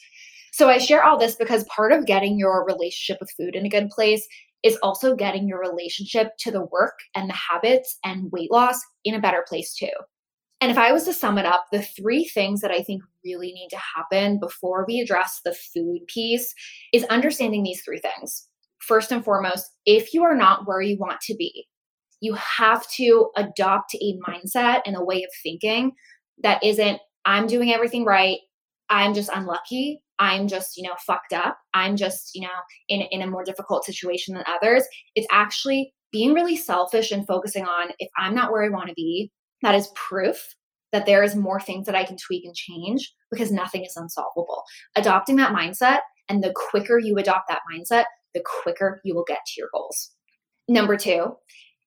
So 0.53 0.70
I 0.70 0.79
share 0.79 1.03
all 1.03 1.17
this 1.17 1.36
because 1.36 1.63
part 1.65 1.91
of 1.91 2.05
getting 2.05 2.38
your 2.38 2.65
relationship 2.65 3.20
with 3.22 3.31
food 3.38 3.55
in 3.55 3.65
a 3.65 3.70
good 3.70 3.89
place 3.89 4.27
is 4.63 4.77
also 4.84 5.15
getting 5.15 5.48
your 5.48 5.60
relationship 5.60 6.34
to 6.39 6.51
the 6.51 6.65
work 6.65 7.00
and 7.15 7.29
the 7.29 7.38
habits 7.51 7.98
and 8.03 8.31
weight 8.31 8.51
loss 8.51 8.79
in 9.03 9.15
a 9.15 9.22
better 9.22 9.46
place 9.48 9.74
too. 9.74 9.88
And 10.60 10.70
if 10.70 10.77
I 10.77 10.91
was 10.91 11.05
to 11.05 11.13
sum 11.13 11.39
it 11.39 11.46
up, 11.46 11.65
the 11.72 11.81
three 11.81 12.25
things 12.25 12.62
that 12.62 12.70
I 12.70 12.84
think 12.84 13.01
really 13.25 13.51
need 13.51 13.70
to 13.70 13.79
happen 13.96 14.39
before 14.39 14.86
we 14.88 15.00
address 15.00 15.41
the 15.43 15.55
food 15.74 16.01
piece 16.08 16.53
is 16.93 17.03
understanding 17.05 17.63
these 17.63 17.81
three 17.84 18.00
things. 18.00 18.48
First 18.79 19.12
and 19.12 19.24
foremost, 19.24 19.65
if 19.86 20.13
you 20.13 20.24
are 20.24 20.36
not 20.36 20.67
where 20.67 20.81
you 20.81 20.98
want 21.00 21.22
to 21.22 21.36
be, 21.36 21.65
you 22.22 22.34
have 22.36 22.88
to 22.92 23.30
adopt 23.36 23.96
a 23.96 24.18
mindset 24.28 24.82
and 24.86 24.96
a 24.96 25.04
way 25.04 25.24
of 25.24 25.30
thinking 25.44 25.92
that 26.44 26.63
isn't, 26.63 27.00
I'm 27.25 27.48
doing 27.48 27.74
everything 27.74 28.06
right. 28.06 28.40
I'm 28.90 29.13
just 29.13 29.30
unlucky. 29.34 30.01
I'm 30.20 30.48
just, 30.48 30.78
you 30.78 30.84
know, 30.84 30.96
fucked 31.06 31.34
up. 31.34 31.58
I'm 31.74 31.98
just, 31.98 32.32
you 32.36 32.42
know, 32.42 32.50
in, 32.88 33.01
in 33.12 33.22
a 33.22 33.28
more 33.28 33.44
difficult 33.44 33.86
situation 33.86 34.36
than 34.36 34.44
others. 34.48 34.84
It's 35.16 35.28
actually 35.32 35.94
being 36.12 36.34
really 36.34 36.56
selfish 36.56 37.12
and 37.12 37.25
focusing 37.25 37.66
on 37.66 37.92
if 38.00 38.10
I'm 38.18 38.36
not 38.36 38.51
where 38.51 38.63
I 38.63 38.70
want 38.70 38.90
to 38.90 38.94
be, 38.96 39.32
that 39.62 39.75
is 39.75 39.90
proof 39.96 40.56
that 40.92 41.06
there 41.06 41.24
is 41.24 41.36
more 41.36 41.60
things 41.60 41.86
that 41.86 41.96
I 41.96 42.04
can 42.04 42.18
tweak 42.18 42.44
and 42.46 42.54
change 42.54 43.13
because 43.32 43.51
nothing 43.51 43.84
is 43.86 43.96
unsolvable. 43.96 44.63
Adopting 44.96 45.38
that 45.38 45.54
mindset, 45.54 46.00
and 46.30 46.44
the 46.44 46.54
quicker 46.56 46.98
you 46.98 47.18
adopt 47.18 47.50
that 47.50 47.62
mindset, 47.74 48.06
the 48.34 48.44
quicker 48.63 49.01
you 49.04 49.16
will 49.16 49.25
get 49.28 49.40
to 49.46 49.54
your 49.58 49.70
goals. 49.74 50.12
Number 50.68 50.96
two, 50.96 51.36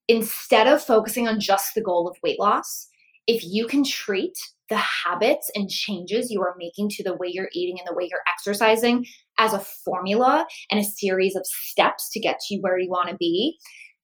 instead 0.07 0.67
of 0.67 0.83
focusing 0.83 1.27
on 1.27 1.39
just 1.39 1.73
the 1.75 1.81
goal 1.81 2.07
of 2.07 2.17
weight 2.23 2.39
loss, 2.39 2.87
if 3.27 3.43
you 3.43 3.67
can 3.67 3.83
treat 3.83 4.37
the 4.69 4.77
habits 4.77 5.51
and 5.55 5.69
changes 5.69 6.31
you 6.31 6.41
are 6.41 6.55
making 6.57 6.89
to 6.89 7.03
the 7.03 7.15
way 7.15 7.27
you're 7.31 7.49
eating 7.53 7.77
and 7.79 7.87
the 7.87 7.95
way 7.95 8.07
you're 8.09 8.21
exercising 8.27 9.05
as 9.37 9.53
a 9.53 9.59
formula 9.59 10.45
and 10.71 10.79
a 10.79 10.83
series 10.83 11.35
of 11.35 11.45
steps 11.45 12.09
to 12.11 12.19
get 12.19 12.39
you 12.49 12.59
where 12.61 12.79
you 12.79 12.89
want 12.89 13.09
to 13.09 13.15
be, 13.17 13.57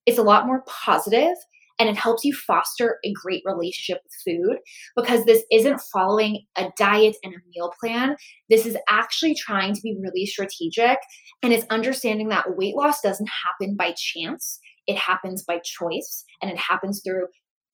it's 0.05 0.19
a 0.19 0.23
lot 0.23 0.45
more 0.45 0.63
positive 0.67 1.35
and 1.79 1.89
it 1.89 1.97
helps 1.97 2.23
you 2.23 2.33
foster 2.33 2.99
a 3.03 3.11
great 3.13 3.41
relationship 3.43 4.03
with 4.03 4.13
food 4.23 4.57
because 4.95 5.25
this 5.25 5.43
isn't 5.51 5.81
following 5.91 6.45
a 6.55 6.69
diet 6.77 7.15
and 7.23 7.33
a 7.33 7.37
meal 7.55 7.73
plan. 7.79 8.15
This 8.51 8.67
is 8.67 8.77
actually 8.87 9.33
trying 9.33 9.73
to 9.73 9.81
be 9.81 9.97
really 9.99 10.27
strategic 10.27 10.99
and 11.41 11.51
it's 11.51 11.65
understanding 11.71 12.29
that 12.29 12.55
weight 12.55 12.75
loss 12.75 13.01
doesn't 13.01 13.29
happen 13.29 13.75
by 13.75 13.95
chance. 13.97 14.59
It 14.87 14.97
happens 14.97 15.43
by 15.43 15.59
choice 15.63 16.23
and 16.41 16.51
it 16.51 16.57
happens 16.57 17.01
through 17.03 17.27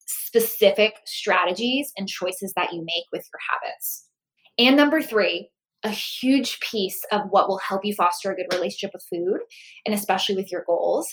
specific 0.06 0.94
strategies 1.04 1.92
and 1.96 2.08
choices 2.08 2.52
that 2.56 2.72
you 2.72 2.80
make 2.84 3.04
with 3.12 3.26
your 3.32 3.40
habits. 3.50 4.06
And 4.58 4.76
number 4.76 5.00
three, 5.02 5.50
a 5.84 5.90
huge 5.90 6.58
piece 6.60 7.00
of 7.12 7.22
what 7.30 7.48
will 7.48 7.58
help 7.58 7.84
you 7.84 7.94
foster 7.94 8.32
a 8.32 8.34
good 8.34 8.52
relationship 8.52 8.90
with 8.92 9.04
food, 9.08 9.40
and 9.86 9.94
especially 9.94 10.34
with 10.34 10.50
your 10.50 10.64
goals, 10.66 11.08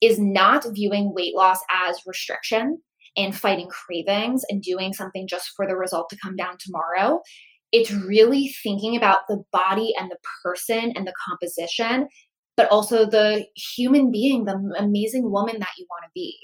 is 0.00 0.18
not 0.18 0.66
viewing 0.72 1.12
weight 1.14 1.34
loss 1.34 1.58
as 1.70 2.00
restriction 2.06 2.78
and 3.16 3.36
fighting 3.36 3.68
cravings 3.68 4.42
and 4.48 4.62
doing 4.62 4.92
something 4.92 5.26
just 5.28 5.50
for 5.56 5.66
the 5.66 5.76
result 5.76 6.08
to 6.10 6.18
come 6.22 6.36
down 6.36 6.56
tomorrow. 6.58 7.20
It's 7.72 7.90
really 7.90 8.54
thinking 8.62 8.96
about 8.96 9.20
the 9.28 9.42
body 9.52 9.92
and 9.98 10.10
the 10.10 10.18
person 10.42 10.92
and 10.94 11.06
the 11.06 11.14
composition 11.28 12.08
but 12.56 12.70
also 12.70 13.04
the 13.04 13.46
human 13.54 14.10
being, 14.10 14.44
the 14.44 14.74
amazing 14.78 15.30
woman 15.30 15.58
that 15.58 15.76
you 15.78 15.86
want 15.90 16.04
to 16.04 16.10
be. 16.14 16.36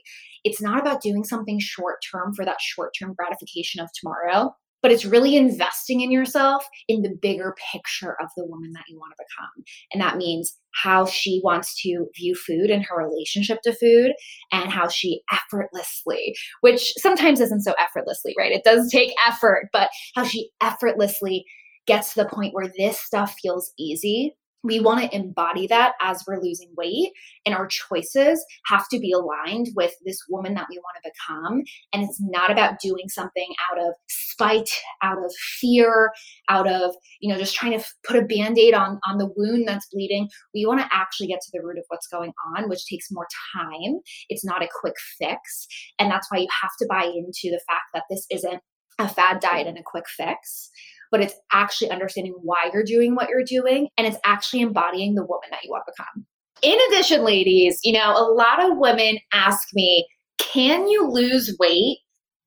It's 0.44 0.60
not 0.60 0.80
about 0.80 1.02
doing 1.02 1.24
something 1.24 1.58
short 1.60 1.98
term 2.10 2.34
for 2.34 2.44
that 2.44 2.60
short 2.60 2.92
term 2.98 3.14
gratification 3.14 3.80
of 3.80 3.88
tomorrow, 3.92 4.54
but 4.82 4.90
it's 4.90 5.04
really 5.04 5.36
investing 5.36 6.00
in 6.00 6.10
yourself 6.10 6.66
in 6.88 7.02
the 7.02 7.16
bigger 7.22 7.54
picture 7.72 8.16
of 8.20 8.28
the 8.36 8.44
woman 8.44 8.72
that 8.72 8.84
you 8.88 8.98
want 8.98 9.14
to 9.16 9.24
become. 9.24 9.64
And 9.92 10.02
that 10.02 10.16
means 10.16 10.58
how 10.74 11.06
she 11.06 11.40
wants 11.44 11.80
to 11.82 12.06
view 12.16 12.34
food 12.34 12.70
and 12.70 12.84
her 12.84 12.96
relationship 12.96 13.58
to 13.62 13.72
food 13.72 14.12
and 14.50 14.70
how 14.70 14.88
she 14.88 15.22
effortlessly, 15.32 16.34
which 16.62 16.92
sometimes 16.98 17.40
isn't 17.40 17.62
so 17.62 17.74
effortlessly, 17.78 18.34
right? 18.36 18.52
It 18.52 18.64
does 18.64 18.90
take 18.90 19.14
effort, 19.26 19.68
but 19.72 19.90
how 20.16 20.24
she 20.24 20.50
effortlessly 20.60 21.44
gets 21.86 22.14
to 22.14 22.22
the 22.22 22.28
point 22.28 22.54
where 22.54 22.72
this 22.76 22.98
stuff 22.98 23.36
feels 23.40 23.72
easy 23.78 24.34
we 24.64 24.80
want 24.80 25.00
to 25.00 25.16
embody 25.16 25.66
that 25.66 25.92
as 26.00 26.22
we're 26.26 26.40
losing 26.40 26.72
weight 26.76 27.12
and 27.44 27.54
our 27.54 27.66
choices 27.66 28.44
have 28.66 28.88
to 28.88 28.98
be 28.98 29.12
aligned 29.12 29.68
with 29.74 29.92
this 30.04 30.18
woman 30.28 30.54
that 30.54 30.66
we 30.70 30.78
want 30.78 30.96
to 31.02 31.10
become. 31.10 31.62
And 31.92 32.02
it's 32.02 32.20
not 32.20 32.50
about 32.50 32.80
doing 32.80 33.08
something 33.08 33.54
out 33.70 33.78
of 33.78 33.94
spite 34.08 34.70
out 35.02 35.18
of 35.18 35.32
fear 35.60 36.10
out 36.48 36.68
of 36.68 36.94
you 37.20 37.32
know 37.32 37.38
just 37.38 37.54
trying 37.54 37.78
to 37.78 37.84
put 38.06 38.16
a 38.16 38.22
band-aid 38.22 38.74
on 38.74 38.98
on 39.08 39.18
the 39.18 39.30
wound 39.36 39.66
that's 39.66 39.88
bleeding. 39.92 40.28
We 40.54 40.66
want 40.66 40.80
to 40.80 40.88
actually 40.92 41.28
get 41.28 41.40
to 41.40 41.50
the 41.52 41.62
root 41.62 41.78
of 41.78 41.84
what's 41.88 42.06
going 42.06 42.32
on 42.56 42.68
which 42.68 42.86
takes 42.86 43.10
more 43.10 43.26
time. 43.54 44.00
It's 44.28 44.44
not 44.44 44.62
a 44.62 44.68
quick 44.80 44.94
fix. 45.18 45.66
And 45.98 46.10
that's 46.10 46.30
why 46.30 46.38
you 46.38 46.48
have 46.62 46.70
to 46.78 46.86
buy 46.88 47.04
into 47.04 47.50
the 47.50 47.60
fact 47.66 47.86
that 47.94 48.04
this 48.10 48.26
isn't 48.30 48.62
a 48.98 49.08
fad 49.08 49.40
diet 49.40 49.66
and 49.66 49.78
a 49.78 49.82
quick 49.82 50.04
fix 50.08 50.70
but 51.12 51.20
it's 51.20 51.34
actually 51.52 51.90
understanding 51.90 52.34
why 52.42 52.70
you're 52.72 52.82
doing 52.82 53.14
what 53.14 53.28
you're 53.28 53.44
doing 53.44 53.86
and 53.96 54.06
it's 54.06 54.18
actually 54.24 54.62
embodying 54.62 55.14
the 55.14 55.24
woman 55.24 55.48
that 55.50 55.60
you 55.62 55.70
want 55.70 55.84
to 55.86 55.92
become. 55.96 56.26
In 56.62 56.78
addition, 56.88 57.24
ladies, 57.24 57.78
you 57.84 57.92
know, 57.92 58.12
a 58.16 58.26
lot 58.32 58.64
of 58.64 58.78
women 58.78 59.18
ask 59.32 59.68
me, 59.74 60.08
can 60.38 60.88
you 60.88 61.08
lose 61.08 61.54
weight 61.60 61.98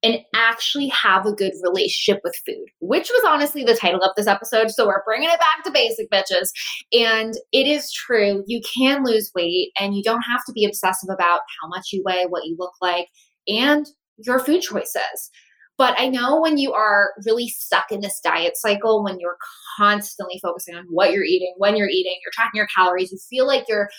and 0.05 0.19
actually 0.35 0.87
have 0.89 1.25
a 1.25 1.33
good 1.33 1.53
relationship 1.63 2.21
with 2.23 2.39
food, 2.45 2.65
which 2.79 3.09
was 3.09 3.23
honestly 3.27 3.63
the 3.63 3.75
title 3.75 4.01
of 4.01 4.11
this 4.15 4.27
episode. 4.27 4.69
So 4.69 4.85
we're 4.85 5.03
bringing 5.03 5.29
it 5.29 5.39
back 5.39 5.63
to 5.63 5.71
basic, 5.71 6.11
bitches. 6.11 6.51
And 6.93 7.33
it 7.51 7.65
is 7.65 7.91
true, 7.91 8.43
you 8.45 8.61
can 8.61 9.03
lose 9.03 9.31
weight 9.33 9.71
and 9.79 9.95
you 9.95 10.03
don't 10.03 10.21
have 10.21 10.41
to 10.45 10.53
be 10.53 10.65
obsessive 10.65 11.09
about 11.11 11.39
how 11.59 11.69
much 11.69 11.87
you 11.91 12.03
weigh, 12.05 12.25
what 12.29 12.45
you 12.45 12.55
look 12.59 12.73
like, 12.81 13.07
and 13.47 13.87
your 14.17 14.39
food 14.39 14.61
choices. 14.61 15.31
But 15.77 15.95
I 15.99 16.07
know 16.07 16.39
when 16.39 16.57
you 16.57 16.73
are 16.73 17.11
really 17.25 17.49
stuck 17.49 17.91
in 17.91 17.99
this 18.01 18.19
diet 18.21 18.55
cycle, 18.55 19.03
when 19.03 19.19
you're 19.19 19.37
constantly 19.77 20.39
focusing 20.41 20.75
on 20.75 20.85
what 20.89 21.11
you're 21.11 21.23
eating, 21.23 21.53
when 21.57 21.75
you're 21.75 21.89
eating, 21.89 22.15
you're 22.23 22.31
tracking 22.33 22.57
your 22.57 22.67
calories, 22.75 23.11
you 23.11 23.17
feel 23.29 23.45
like 23.45 23.65
you're 23.67 23.89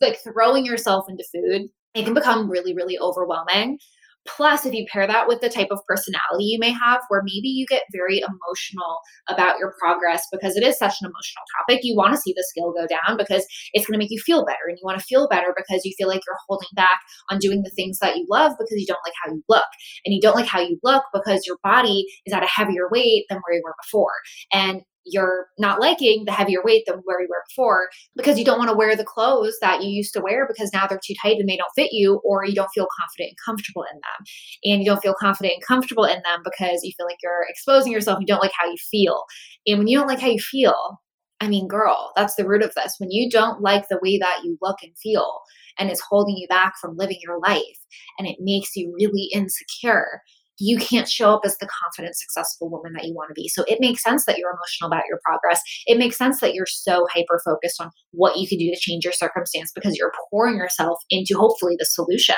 like 0.00 0.18
throwing 0.22 0.64
yourself 0.64 1.06
into 1.08 1.24
food, 1.32 1.68
it 1.94 2.04
can 2.04 2.14
become 2.14 2.50
really, 2.50 2.74
really 2.74 2.98
overwhelming. 2.98 3.78
Plus, 4.26 4.64
if 4.64 4.72
you 4.72 4.86
pair 4.90 5.06
that 5.06 5.28
with 5.28 5.40
the 5.40 5.48
type 5.48 5.68
of 5.70 5.80
personality 5.86 6.44
you 6.44 6.58
may 6.58 6.70
have, 6.70 7.00
where 7.08 7.22
maybe 7.22 7.48
you 7.48 7.66
get 7.66 7.82
very 7.92 8.18
emotional 8.18 8.98
about 9.28 9.58
your 9.58 9.74
progress 9.78 10.26
because 10.32 10.56
it 10.56 10.62
is 10.62 10.78
such 10.78 10.94
an 11.00 11.06
emotional 11.06 11.44
topic, 11.58 11.80
you 11.82 11.94
want 11.96 12.14
to 12.14 12.20
see 12.20 12.32
the 12.34 12.46
scale 12.48 12.72
go 12.72 12.86
down 12.86 13.16
because 13.16 13.46
it's 13.72 13.86
going 13.86 13.98
to 13.98 14.02
make 14.02 14.10
you 14.10 14.20
feel 14.20 14.44
better. 14.44 14.66
And 14.68 14.78
you 14.78 14.84
want 14.84 14.98
to 14.98 15.04
feel 15.04 15.28
better 15.28 15.54
because 15.56 15.84
you 15.84 15.92
feel 15.98 16.08
like 16.08 16.22
you're 16.26 16.38
holding 16.48 16.68
back 16.74 17.00
on 17.30 17.38
doing 17.38 17.62
the 17.62 17.70
things 17.70 17.98
that 17.98 18.16
you 18.16 18.26
love 18.30 18.52
because 18.58 18.78
you 18.78 18.86
don't 18.86 19.04
like 19.04 19.14
how 19.22 19.32
you 19.32 19.42
look. 19.48 19.64
And 20.04 20.14
you 20.14 20.20
don't 20.20 20.36
like 20.36 20.46
how 20.46 20.60
you 20.60 20.78
look 20.82 21.04
because 21.12 21.46
your 21.46 21.58
body 21.62 22.06
is 22.26 22.32
at 22.32 22.42
a 22.42 22.46
heavier 22.46 22.88
weight 22.90 23.26
than 23.28 23.38
where 23.38 23.56
you 23.56 23.62
were 23.64 23.74
before. 23.82 24.12
And 24.52 24.82
you're 25.04 25.46
not 25.58 25.80
liking 25.80 26.24
the 26.24 26.32
heavier 26.32 26.60
weight 26.64 26.84
than 26.86 27.00
where 27.04 27.20
you 27.20 27.28
were 27.28 27.44
before 27.48 27.88
because 28.16 28.38
you 28.38 28.44
don't 28.44 28.58
want 28.58 28.70
to 28.70 28.76
wear 28.76 28.96
the 28.96 29.04
clothes 29.04 29.56
that 29.60 29.82
you 29.82 29.88
used 29.88 30.12
to 30.14 30.20
wear 30.20 30.46
because 30.46 30.72
now 30.72 30.86
they're 30.86 31.00
too 31.04 31.14
tight 31.20 31.38
and 31.38 31.48
they 31.48 31.56
don't 31.56 31.72
fit 31.76 31.92
you 31.92 32.20
or 32.24 32.44
you 32.44 32.54
don't 32.54 32.70
feel 32.74 32.88
confident 32.98 33.30
and 33.30 33.38
comfortable 33.44 33.84
in 33.84 33.96
them. 33.96 34.26
And 34.64 34.82
you 34.82 34.86
don't 34.86 35.02
feel 35.02 35.14
confident 35.18 35.54
and 35.54 35.66
comfortable 35.66 36.04
in 36.04 36.22
them 36.24 36.40
because 36.42 36.80
you 36.82 36.92
feel 36.96 37.06
like 37.06 37.18
you're 37.22 37.46
exposing 37.48 37.92
yourself 37.92 38.20
you 38.20 38.26
don't 38.26 38.42
like 38.42 38.52
how 38.58 38.68
you 38.68 38.76
feel. 38.90 39.24
And 39.66 39.78
when 39.78 39.88
you 39.88 39.98
don't 39.98 40.08
like 40.08 40.20
how 40.20 40.28
you 40.28 40.40
feel 40.40 41.00
i 41.40 41.48
mean 41.48 41.66
girl 41.66 42.12
that's 42.14 42.36
the 42.36 42.46
root 42.46 42.62
of 42.62 42.72
this. 42.74 42.94
When 42.98 43.10
you 43.10 43.28
don't 43.28 43.60
like 43.60 43.88
the 43.88 43.98
way 44.02 44.18
that 44.18 44.40
you 44.44 44.56
look 44.62 44.78
and 44.82 44.96
feel 44.96 45.40
and 45.78 45.90
it's 45.90 46.00
holding 46.00 46.36
you 46.36 46.46
back 46.48 46.74
from 46.80 46.96
living 46.96 47.18
your 47.22 47.38
life 47.40 47.78
and 48.18 48.28
it 48.28 48.36
makes 48.40 48.76
you 48.76 48.94
really 48.94 49.28
insecure 49.32 50.20
you 50.58 50.78
can't 50.78 51.08
show 51.08 51.34
up 51.34 51.42
as 51.44 51.56
the 51.58 51.68
confident, 51.68 52.16
successful 52.16 52.70
woman 52.70 52.92
that 52.94 53.04
you 53.04 53.14
want 53.14 53.28
to 53.28 53.34
be. 53.34 53.48
So 53.48 53.64
it 53.66 53.78
makes 53.80 54.02
sense 54.02 54.24
that 54.26 54.38
you're 54.38 54.50
emotional 54.50 54.86
about 54.88 55.08
your 55.08 55.20
progress. 55.24 55.60
It 55.86 55.98
makes 55.98 56.16
sense 56.16 56.40
that 56.40 56.54
you're 56.54 56.66
so 56.66 57.06
hyper 57.12 57.40
focused 57.44 57.80
on 57.80 57.90
what 58.12 58.36
you 58.36 58.46
can 58.46 58.58
do 58.58 58.70
to 58.70 58.78
change 58.78 59.04
your 59.04 59.12
circumstance 59.12 59.72
because 59.74 59.96
you're 59.96 60.12
pouring 60.30 60.56
yourself 60.56 60.98
into 61.10 61.34
hopefully 61.36 61.74
the 61.78 61.86
solution. 61.86 62.36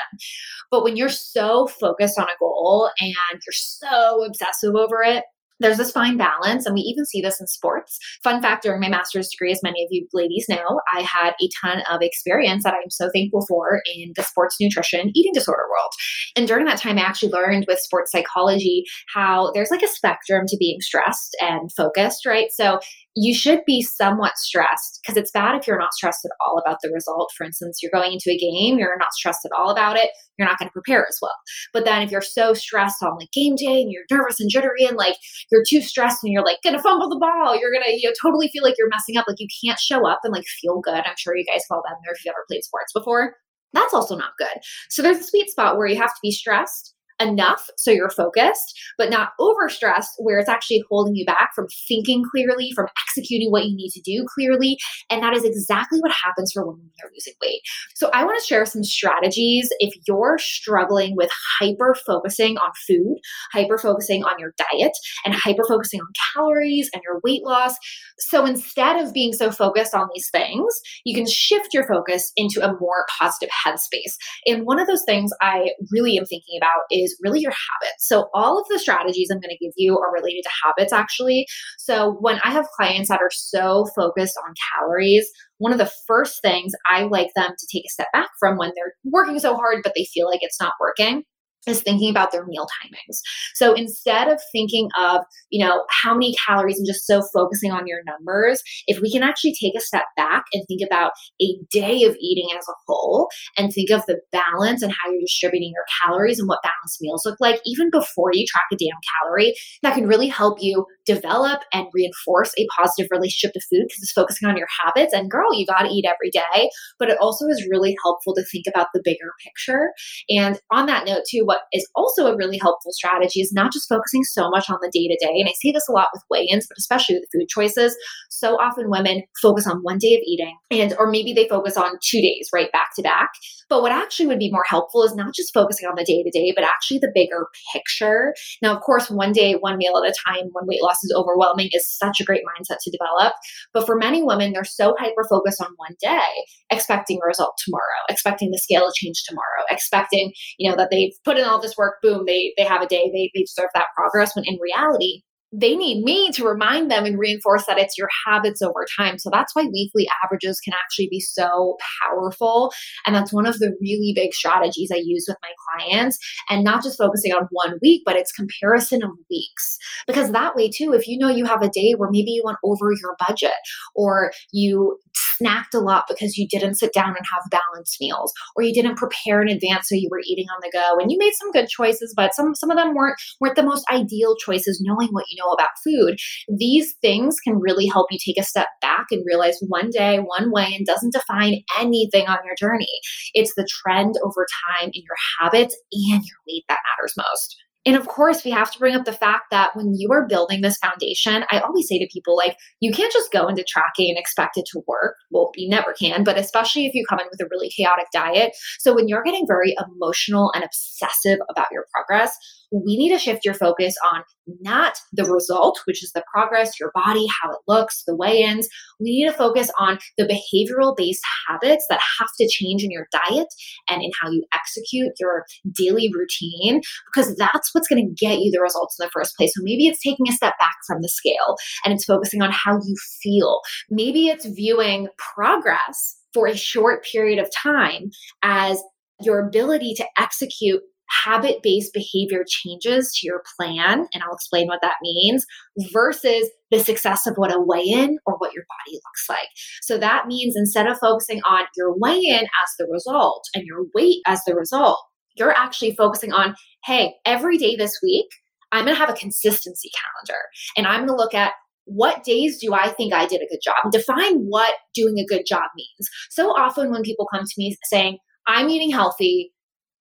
But 0.71 0.83
when 0.83 0.97
you're 0.97 1.09
so 1.09 1.67
focused 1.67 2.19
on 2.19 2.25
a 2.25 2.37
goal 2.39 2.89
and 2.99 3.15
you're 3.31 3.53
so 3.53 4.25
obsessive 4.25 4.75
over 4.75 5.01
it, 5.03 5.23
there's 5.59 5.77
this 5.77 5.91
fine 5.91 6.17
balance, 6.17 6.65
and 6.65 6.73
we 6.73 6.81
even 6.81 7.05
see 7.05 7.21
this 7.21 7.39
in 7.39 7.47
sports. 7.47 7.97
Fun 8.23 8.41
fact 8.41 8.63
during 8.63 8.81
my 8.81 8.89
master's 8.89 9.29
degree, 9.29 9.51
as 9.51 9.63
many 9.63 9.83
of 9.83 9.89
you 9.91 10.07
ladies 10.13 10.45
know, 10.49 10.81
I 10.93 11.01
had 11.01 11.33
a 11.41 11.49
ton 11.61 11.81
of 11.89 12.01
experience 12.01 12.63
that 12.63 12.73
I'm 12.73 12.89
so 12.89 13.09
thankful 13.13 13.45
for 13.47 13.81
in 13.95 14.13
the 14.15 14.23
sports 14.23 14.57
nutrition 14.59 15.11
eating 15.15 15.33
disorder 15.33 15.63
world. 15.63 15.91
And 16.35 16.47
during 16.47 16.65
that 16.65 16.79
time, 16.79 16.97
I 16.97 17.01
actually 17.01 17.31
learned 17.31 17.65
with 17.67 17.79
sports 17.79 18.11
psychology 18.11 18.83
how 19.13 19.51
there's 19.53 19.71
like 19.71 19.83
a 19.83 19.87
spectrum 19.87 20.45
to 20.47 20.57
being 20.57 20.79
stressed 20.81 21.35
and 21.41 21.71
focused, 21.73 22.25
right? 22.25 22.49
So 22.51 22.79
you 23.19 23.33
should 23.33 23.65
be 23.65 23.81
somewhat 23.81 24.37
stressed 24.37 24.99
because 25.01 25.17
it's 25.17 25.31
bad 25.31 25.55
if 25.55 25.65
you're 25.65 25.79
not 25.79 25.93
stressed 25.93 26.23
at 26.23 26.31
all 26.45 26.61
about 26.63 26.77
the 26.83 26.91
result. 26.93 27.31
For 27.35 27.45
instance, 27.45 27.79
you're 27.81 27.91
going 27.91 28.13
into 28.13 28.29
a 28.29 28.37
game, 28.37 28.77
you're 28.77 28.95
not 28.97 29.11
stressed 29.13 29.43
at 29.43 29.51
all 29.57 29.71
about 29.71 29.97
it, 29.97 30.11
you're 30.37 30.47
not 30.47 30.59
going 30.59 30.69
to 30.69 30.73
prepare 30.73 31.03
as 31.09 31.17
well. 31.19 31.33
But 31.73 31.83
then 31.83 32.03
if 32.03 32.11
you're 32.11 32.21
so 32.21 32.53
stressed 32.53 33.01
on 33.01 33.17
like 33.17 33.31
game 33.31 33.55
day 33.55 33.81
and 33.81 33.91
you're 33.91 34.03
nervous 34.11 34.39
and 34.39 34.51
jittery 34.51 34.85
and 34.85 34.97
like 34.97 35.15
you're 35.51 35.63
too 35.67 35.81
stressed 35.81 36.23
and 36.23 36.31
you're 36.31 36.45
like 36.45 36.59
gonna 36.63 36.81
fumble 36.81 37.09
the 37.09 37.19
ball, 37.19 37.59
you're 37.59 37.71
gonna 37.73 37.89
you 37.89 38.07
know 38.07 38.13
totally 38.21 38.49
feel 38.49 38.63
like 38.63 38.75
you're 38.77 38.89
messing 38.89 39.17
up, 39.17 39.25
like 39.27 39.39
you 39.39 39.47
can't 39.65 39.79
show 39.79 40.07
up 40.07 40.19
and 40.23 40.31
like 40.31 40.45
feel 40.61 40.79
good. 40.79 40.93
I'm 40.93 41.17
sure 41.17 41.35
you 41.35 41.45
guys 41.45 41.63
have 41.69 41.77
all 41.77 41.83
been 41.87 41.97
there 42.05 42.13
if 42.13 42.23
you've 42.23 42.33
ever 42.33 42.45
played 42.47 42.63
sports 42.63 42.93
before. 42.93 43.33
That's 43.73 43.95
also 43.95 44.15
not 44.15 44.37
good. 44.37 44.61
So 44.89 45.01
there's 45.01 45.17
a 45.17 45.23
sweet 45.23 45.49
spot 45.49 45.77
where 45.77 45.87
you 45.87 45.97
have 45.97 46.13
to 46.13 46.19
be 46.21 46.31
stressed 46.31 46.93
enough 47.19 47.69
so 47.77 47.91
you're 47.91 48.09
focused, 48.09 48.77
but 48.97 49.09
not 49.09 49.29
overstressed 49.39 50.15
where 50.19 50.39
it's 50.39 50.49
actually 50.49 50.83
holding 50.89 51.15
you 51.15 51.25
back 51.25 51.49
from 51.55 51.67
thinking 51.87 52.23
clearly, 52.31 52.71
from 52.75 52.87
executing 53.07 53.51
what 53.51 53.65
you 53.65 53.75
need 53.75 53.91
to 53.91 54.01
do 54.01 54.25
clearly. 54.35 54.77
And 55.09 55.21
that 55.23 55.35
is 55.35 55.43
exactly 55.43 55.99
what 55.99 56.11
happens 56.11 56.51
for 56.51 56.65
women 56.65 56.81
when 56.81 56.91
they're 56.97 57.11
losing 57.13 57.33
weight. 57.41 57.61
So 57.95 58.09
I 58.13 58.23
want 58.23 58.39
to 58.39 58.45
share 58.45 58.65
some 58.65 58.83
strategies 58.83 59.69
if 59.79 59.93
you're 60.07 60.37
struggling 60.39 61.15
with 61.15 61.29
hyper 61.59 61.95
focusing 62.05 62.57
on 62.57 62.71
food, 62.87 63.17
hyper 63.53 63.77
focusing 63.77 64.23
on 64.23 64.39
your 64.39 64.53
diet, 64.57 64.93
and 65.25 65.33
hyper 65.33 65.63
focusing 65.67 65.99
on 65.99 66.07
calories 66.33 66.89
and 66.93 67.01
your 67.03 67.19
weight 67.23 67.43
loss. 67.43 67.75
So 68.19 68.45
instead 68.45 69.03
of 69.03 69.13
being 69.13 69.33
so 69.33 69.51
focused 69.51 69.93
on 69.93 70.07
these 70.13 70.29
things, 70.31 70.73
you 71.03 71.15
can 71.15 71.27
shift 71.27 71.73
your 71.73 71.87
focus 71.87 72.31
into 72.35 72.61
a 72.61 72.77
more 72.79 73.05
positive 73.19 73.49
headspace. 73.65 74.15
And 74.45 74.65
one 74.65 74.79
of 74.79 74.87
those 74.87 75.03
things 75.05 75.31
I 75.41 75.69
really 75.91 76.17
am 76.17 76.25
thinking 76.25 76.57
about 76.57 76.83
is 76.91 77.06
is 77.07 77.19
really 77.23 77.39
your 77.39 77.51
habits. 77.51 78.07
So, 78.07 78.29
all 78.33 78.59
of 78.59 78.65
the 78.69 78.79
strategies 78.79 79.29
I'm 79.31 79.39
going 79.39 79.55
to 79.57 79.65
give 79.65 79.73
you 79.75 79.97
are 79.97 80.13
related 80.13 80.43
to 80.43 80.49
habits, 80.63 80.93
actually. 80.93 81.45
So, 81.77 82.17
when 82.19 82.39
I 82.43 82.51
have 82.51 82.67
clients 82.75 83.09
that 83.09 83.21
are 83.21 83.31
so 83.31 83.87
focused 83.95 84.37
on 84.45 84.53
calories, 84.73 85.29
one 85.57 85.71
of 85.71 85.77
the 85.77 85.91
first 86.05 86.41
things 86.41 86.73
I 86.91 87.03
like 87.03 87.29
them 87.35 87.51
to 87.57 87.67
take 87.71 87.85
a 87.85 87.89
step 87.89 88.07
back 88.13 88.29
from 88.39 88.57
when 88.57 88.71
they're 88.75 88.93
working 89.05 89.39
so 89.39 89.55
hard, 89.55 89.79
but 89.83 89.93
they 89.95 90.05
feel 90.13 90.27
like 90.27 90.39
it's 90.41 90.61
not 90.61 90.73
working 90.79 91.23
is 91.67 91.81
thinking 91.81 92.09
about 92.09 92.31
their 92.31 92.45
meal 92.45 92.67
timings. 92.81 93.19
So 93.55 93.73
instead 93.73 94.27
of 94.27 94.39
thinking 94.51 94.89
of, 94.97 95.21
you 95.49 95.65
know, 95.65 95.83
how 95.89 96.13
many 96.13 96.35
calories 96.45 96.77
and 96.77 96.87
just 96.87 97.05
so 97.05 97.21
focusing 97.33 97.71
on 97.71 97.87
your 97.87 97.99
numbers, 98.05 98.61
if 98.87 98.99
we 99.01 99.11
can 99.11 99.23
actually 99.23 99.53
take 99.59 99.75
a 99.75 99.81
step 99.81 100.05
back 100.15 100.43
and 100.53 100.63
think 100.67 100.81
about 100.85 101.11
a 101.41 101.55
day 101.71 102.03
of 102.03 102.15
eating 102.19 102.49
as 102.57 102.65
a 102.67 102.77
whole 102.87 103.29
and 103.57 103.71
think 103.73 103.89
of 103.89 104.05
the 104.07 104.19
balance 104.31 104.81
and 104.81 104.91
how 104.91 105.11
you're 105.11 105.21
distributing 105.21 105.71
your 105.73 105.85
calories 106.01 106.39
and 106.39 106.47
what 106.47 106.59
balanced 106.63 107.01
meals 107.01 107.23
look 107.25 107.37
like, 107.39 107.59
even 107.65 107.89
before 107.89 108.31
you 108.33 108.45
track 108.47 108.65
a 108.71 108.75
damn 108.75 108.97
calorie, 109.21 109.55
that 109.83 109.95
can 109.95 110.07
really 110.07 110.27
help 110.27 110.57
you 110.61 110.85
develop 111.05 111.61
and 111.73 111.87
reinforce 111.93 112.51
a 112.57 112.67
positive 112.77 113.07
relationship 113.11 113.53
to 113.53 113.61
food 113.61 113.85
because 113.87 114.03
it's 114.03 114.11
focusing 114.11 114.47
on 114.47 114.57
your 114.57 114.67
habits. 114.83 115.13
And 115.13 115.31
girl, 115.31 115.53
you 115.53 115.65
got 115.65 115.83
to 115.83 115.89
eat 115.89 116.05
every 116.05 116.29
day. 116.29 116.69
But 116.99 117.09
it 117.09 117.17
also 117.19 117.45
is 117.47 117.67
really 117.69 117.95
helpful 118.03 118.35
to 118.35 118.43
think 118.51 118.65
about 118.67 118.87
the 118.93 119.01
bigger 119.03 119.31
picture. 119.43 119.91
And 120.29 120.59
on 120.71 120.85
that 120.87 121.05
note, 121.05 121.23
too, 121.29 121.43
what 121.45 121.56
is 121.71 121.87
also 121.95 122.27
a 122.27 122.35
really 122.35 122.57
helpful 122.57 122.91
strategy 122.91 123.41
is 123.41 123.53
not 123.53 123.71
just 123.71 123.89
focusing 123.89 124.23
so 124.23 124.49
much 124.49 124.69
on 124.69 124.77
the 124.81 124.91
day 124.91 125.07
to 125.07 125.17
day. 125.25 125.39
And 125.39 125.49
I 125.49 125.53
see 125.53 125.71
this 125.71 125.87
a 125.87 125.91
lot 125.91 126.07
with 126.13 126.23
weigh 126.29 126.47
ins, 126.51 126.67
but 126.67 126.77
especially 126.77 127.15
with 127.15 127.29
food 127.33 127.47
choices. 127.49 127.95
So 128.29 128.59
often 128.59 128.89
women 128.89 129.23
focus 129.41 129.67
on 129.67 129.79
one 129.81 129.97
day 129.97 130.15
of 130.15 130.21
eating 130.25 130.57
and, 130.71 130.95
or 130.97 131.09
maybe 131.09 131.33
they 131.33 131.47
focus 131.47 131.77
on 131.77 131.97
two 132.03 132.21
days, 132.21 132.49
right, 132.53 132.71
back 132.71 132.89
to 132.95 133.01
back. 133.01 133.29
But 133.69 133.81
what 133.81 133.91
actually 133.91 134.27
would 134.27 134.39
be 134.39 134.51
more 134.51 134.63
helpful 134.67 135.03
is 135.03 135.15
not 135.15 135.33
just 135.33 135.53
focusing 135.53 135.87
on 135.87 135.95
the 135.97 136.05
day 136.05 136.23
to 136.23 136.31
day, 136.31 136.53
but 136.55 136.63
actually 136.63 136.99
the 136.99 137.11
bigger 137.13 137.47
picture. 137.73 138.33
Now, 138.61 138.75
of 138.75 138.81
course, 138.81 139.09
one 139.09 139.33
day, 139.33 139.53
one 139.53 139.77
meal 139.77 140.01
at 140.01 140.09
a 140.09 140.15
time 140.25 140.49
when 140.53 140.67
weight 140.67 140.81
loss 140.81 141.03
is 141.03 141.13
overwhelming 141.15 141.69
is 141.73 141.97
such 141.97 142.19
a 142.19 142.23
great 142.23 142.43
mindset 142.43 142.77
to 142.81 142.91
develop. 142.91 143.33
But 143.73 143.85
for 143.85 143.97
many 143.97 144.23
women, 144.23 144.53
they're 144.53 144.63
so 144.63 144.95
hyper 144.97 145.25
focused 145.29 145.61
on 145.61 145.73
one 145.77 145.95
day, 146.01 146.27
expecting 146.69 147.19
a 147.21 147.27
result 147.27 147.55
tomorrow, 147.63 148.01
expecting 148.09 148.51
the 148.51 148.57
scale 148.57 148.85
to 148.87 148.93
change 148.95 149.23
tomorrow, 149.27 149.56
expecting, 149.69 150.31
you 150.57 150.69
know, 150.69 150.75
that 150.77 150.89
they've 150.91 151.13
put 151.23 151.37
in 151.37 151.45
all 151.45 151.61
this 151.61 151.77
work, 151.77 151.95
boom, 152.01 152.23
they 152.25 152.53
they 152.57 152.63
have 152.63 152.81
a 152.81 152.87
day, 152.87 153.09
they 153.13 153.31
they 153.33 153.43
deserve 153.43 153.69
that 153.73 153.87
progress. 153.95 154.35
When 154.35 154.45
in 154.45 154.57
reality, 154.61 155.21
they 155.53 155.75
need 155.75 156.03
me 156.03 156.29
to 156.31 156.45
remind 156.45 156.91
them 156.91 157.05
and 157.05 157.17
reinforce 157.17 157.65
that 157.65 157.77
it's 157.77 157.97
your 157.97 158.09
habits 158.25 158.61
over 158.61 158.85
time. 158.97 159.17
So 159.17 159.29
that's 159.31 159.55
why 159.55 159.63
weekly 159.63 160.07
averages 160.23 160.59
can 160.59 160.73
actually 160.73 161.07
be 161.09 161.21
so 161.21 161.77
powerful. 162.03 162.71
And 163.05 163.15
that's 163.15 163.31
one 163.31 163.45
of 163.45 163.57
the 163.59 163.73
really 163.79 164.11
big 164.13 164.33
strategies 164.33 164.91
I 164.91 164.97
use 164.97 165.25
with 165.27 165.37
my 165.41 165.51
clients. 165.87 166.17
And 166.49 166.63
not 166.63 166.83
just 166.83 166.97
focusing 166.97 167.31
on 167.31 167.47
one 167.51 167.79
week, 167.81 168.03
but 168.05 168.17
it's 168.17 168.31
comparison 168.31 169.03
of 169.03 169.11
weeks. 169.29 169.77
Because 170.05 170.31
that 170.31 170.55
way, 170.55 170.69
too, 170.69 170.93
if 170.93 171.07
you 171.07 171.17
know 171.17 171.29
you 171.29 171.45
have 171.45 171.61
a 171.61 171.69
day 171.69 171.93
where 171.93 172.09
maybe 172.11 172.31
you 172.31 172.41
went 172.43 172.57
over 172.63 172.91
your 172.91 173.15
budget 173.25 173.51
or 173.95 174.31
you 174.51 174.99
snacked 175.41 175.73
a 175.73 175.79
lot 175.79 176.05
because 176.07 176.37
you 176.37 176.47
didn't 176.47 176.75
sit 176.75 176.93
down 176.93 177.09
and 177.09 177.25
have 177.31 177.43
balanced 177.51 177.97
meals 177.99 178.33
or 178.55 178.63
you 178.63 178.73
didn't 178.73 178.97
prepare 178.97 179.41
in 179.41 179.49
advance 179.49 179.89
so 179.89 179.95
you 179.95 180.09
were 180.11 180.21
eating 180.25 180.47
on 180.49 180.59
the 180.61 180.71
go 180.71 180.97
and 180.99 181.11
you 181.11 181.17
made 181.17 181.33
some 181.33 181.51
good 181.51 181.67
choices 181.67 182.13
but 182.15 182.33
some 182.33 182.55
some 182.55 182.71
of 182.71 182.77
them 182.77 182.93
weren't 182.93 183.17
weren't 183.39 183.55
the 183.55 183.63
most 183.63 183.85
ideal 183.91 184.35
choices 184.35 184.81
knowing 184.83 185.09
what 185.11 185.25
you 185.29 185.37
know 185.41 185.51
about 185.51 185.69
food. 185.83 186.17
These 186.57 186.95
things 187.01 187.37
can 187.43 187.59
really 187.59 187.87
help 187.87 188.07
you 188.11 188.17
take 188.23 188.39
a 188.39 188.43
step 188.43 188.67
back 188.81 189.07
and 189.11 189.23
realize 189.25 189.57
one 189.67 189.89
day 189.89 190.19
one 190.19 190.51
way 190.51 190.73
and 190.75 190.85
doesn't 190.85 191.13
define 191.13 191.61
anything 191.79 192.27
on 192.27 192.37
your 192.45 192.55
journey. 192.57 192.87
It's 193.33 193.53
the 193.55 193.67
trend 193.69 194.15
over 194.23 194.45
time 194.69 194.89
in 194.93 195.03
your 195.03 195.17
habits 195.39 195.75
and 195.91 196.23
your 196.23 196.37
weight 196.47 196.65
that 196.67 196.79
matters 196.97 197.13
most 197.17 197.57
and 197.87 197.95
of 197.95 198.05
course, 198.05 198.43
we 198.43 198.51
have 198.51 198.69
to 198.71 198.79
bring 198.79 198.95
up 198.95 199.05
the 199.05 199.13
fact 199.13 199.45
that 199.51 199.73
when 199.73 199.95
you 199.95 200.11
are 200.11 200.27
building 200.27 200.59
this 200.59 200.75
foundation, 200.77 201.45
I 201.49 201.59
always 201.59 201.87
say 201.87 201.97
to 201.99 202.07
people, 202.11 202.35
like, 202.35 202.57
you 202.81 202.91
can't 202.91 203.13
just 203.13 203.31
go 203.31 203.47
into 203.47 203.63
tracking 203.63 204.09
and 204.09 204.17
expect 204.17 204.57
it 204.57 204.65
to 204.73 204.81
work. 204.87 205.15
Well, 205.31 205.51
you 205.55 205.69
never 205.69 205.93
can, 205.93 206.25
but 206.25 206.37
especially 206.37 206.85
if 206.85 206.93
you 206.93 207.05
come 207.07 207.21
in 207.21 207.27
with 207.31 207.39
a 207.39 207.47
really 207.49 207.69
chaotic 207.69 208.07
diet. 208.11 208.51
So 208.79 208.93
when 208.93 209.07
you're 209.07 209.23
getting 209.23 209.47
very 209.47 209.73
emotional 209.95 210.51
and 210.53 210.65
obsessive 210.65 211.39
about 211.49 211.67
your 211.71 211.85
progress, 211.93 212.37
we 212.71 212.97
need 212.97 213.11
to 213.11 213.19
shift 213.19 213.45
your 213.45 213.53
focus 213.53 213.95
on 214.13 214.23
not 214.61 214.97
the 215.13 215.25
result, 215.25 215.79
which 215.85 216.03
is 216.03 216.11
the 216.11 216.23
progress, 216.33 216.79
your 216.79 216.91
body, 216.93 217.25
how 217.41 217.51
it 217.51 217.59
looks, 217.67 218.03
the 218.05 218.15
weigh 218.15 218.41
ins. 218.41 218.67
We 218.99 219.11
need 219.11 219.27
to 219.27 219.33
focus 219.33 219.71
on 219.79 219.99
the 220.17 220.25
behavioral 220.25 220.95
based 220.95 221.23
habits 221.47 221.85
that 221.89 221.99
have 222.19 222.29
to 222.39 222.47
change 222.47 222.83
in 222.83 222.91
your 222.91 223.07
diet 223.11 223.47
and 223.89 224.01
in 224.01 224.11
how 224.21 224.29
you 224.29 224.43
execute 224.53 225.13
your 225.19 225.45
daily 225.71 226.11
routine, 226.13 226.81
because 227.13 227.35
that's 227.35 227.73
what's 227.73 227.87
going 227.87 228.05
to 228.05 228.25
get 228.25 228.39
you 228.39 228.51
the 228.51 228.61
results 228.61 228.97
in 228.99 229.05
the 229.05 229.11
first 229.11 229.35
place. 229.37 229.53
So 229.55 229.61
maybe 229.63 229.87
it's 229.87 230.01
taking 230.01 230.27
a 230.27 230.33
step 230.33 230.53
back 230.59 230.75
from 230.85 231.01
the 231.01 231.09
scale 231.09 231.57
and 231.85 231.93
it's 231.93 232.05
focusing 232.05 232.41
on 232.41 232.51
how 232.51 232.75
you 232.75 232.95
feel. 233.21 233.61
Maybe 233.89 234.27
it's 234.27 234.45
viewing 234.45 235.07
progress 235.17 236.15
for 236.33 236.47
a 236.47 236.57
short 236.57 237.05
period 237.05 237.39
of 237.39 237.49
time 237.63 238.09
as 238.43 238.81
your 239.21 239.45
ability 239.47 239.93
to 239.95 240.05
execute 240.19 240.81
habit 241.23 241.57
based 241.63 241.93
behavior 241.93 242.43
changes 242.47 243.11
to 243.15 243.27
your 243.27 243.43
plan, 243.57 244.07
and 244.13 244.23
I'll 244.23 244.33
explain 244.33 244.67
what 244.67 244.81
that 244.81 244.95
means, 245.01 245.45
versus 245.91 246.49
the 246.71 246.79
success 246.79 247.27
of 247.27 247.35
what 247.35 247.53
a 247.53 247.59
weigh 247.59 247.87
in 247.87 248.17
or 248.25 248.35
what 248.37 248.53
your 248.53 248.63
body 248.63 248.95
looks 248.95 249.29
like. 249.29 249.47
So 249.81 249.97
that 249.97 250.27
means 250.27 250.55
instead 250.55 250.87
of 250.87 250.97
focusing 250.99 251.41
on 251.49 251.63
your 251.75 251.93
weigh 251.97 252.19
in 252.19 252.43
as 252.43 252.69
the 252.77 252.87
result 252.91 253.45
and 253.53 253.65
your 253.65 253.85
weight 253.93 254.21
as 254.25 254.41
the 254.45 254.55
result, 254.55 254.99
you're 255.35 255.55
actually 255.55 255.95
focusing 255.95 256.33
on, 256.33 256.55
hey, 256.85 257.13
every 257.25 257.57
day 257.57 257.75
this 257.75 257.99
week, 258.03 258.27
I'm 258.71 258.85
going 258.85 258.95
to 258.95 258.99
have 258.99 259.09
a 259.09 259.13
consistency 259.13 259.89
calendar 259.95 260.41
and 260.75 260.87
I'm 260.87 261.05
going 261.05 261.17
to 261.17 261.23
look 261.23 261.33
at 261.33 261.53
what 261.85 262.23
days 262.25 262.59
do 262.59 262.73
I 262.73 262.89
think 262.89 263.13
I 263.13 263.25
did 263.25 263.41
a 263.41 263.47
good 263.49 263.61
job? 263.63 263.91
Define 263.91 264.39
what 264.41 264.73
doing 264.93 265.19
a 265.19 265.25
good 265.25 265.43
job 265.47 265.63
means. 265.77 266.09
So 266.29 266.49
often 266.49 266.91
when 266.91 267.01
people 267.01 267.27
come 267.33 267.45
to 267.45 267.53
me 267.57 267.77
saying, 267.85 268.17
I'm 268.45 268.69
eating 268.69 268.91
healthy, 268.91 269.53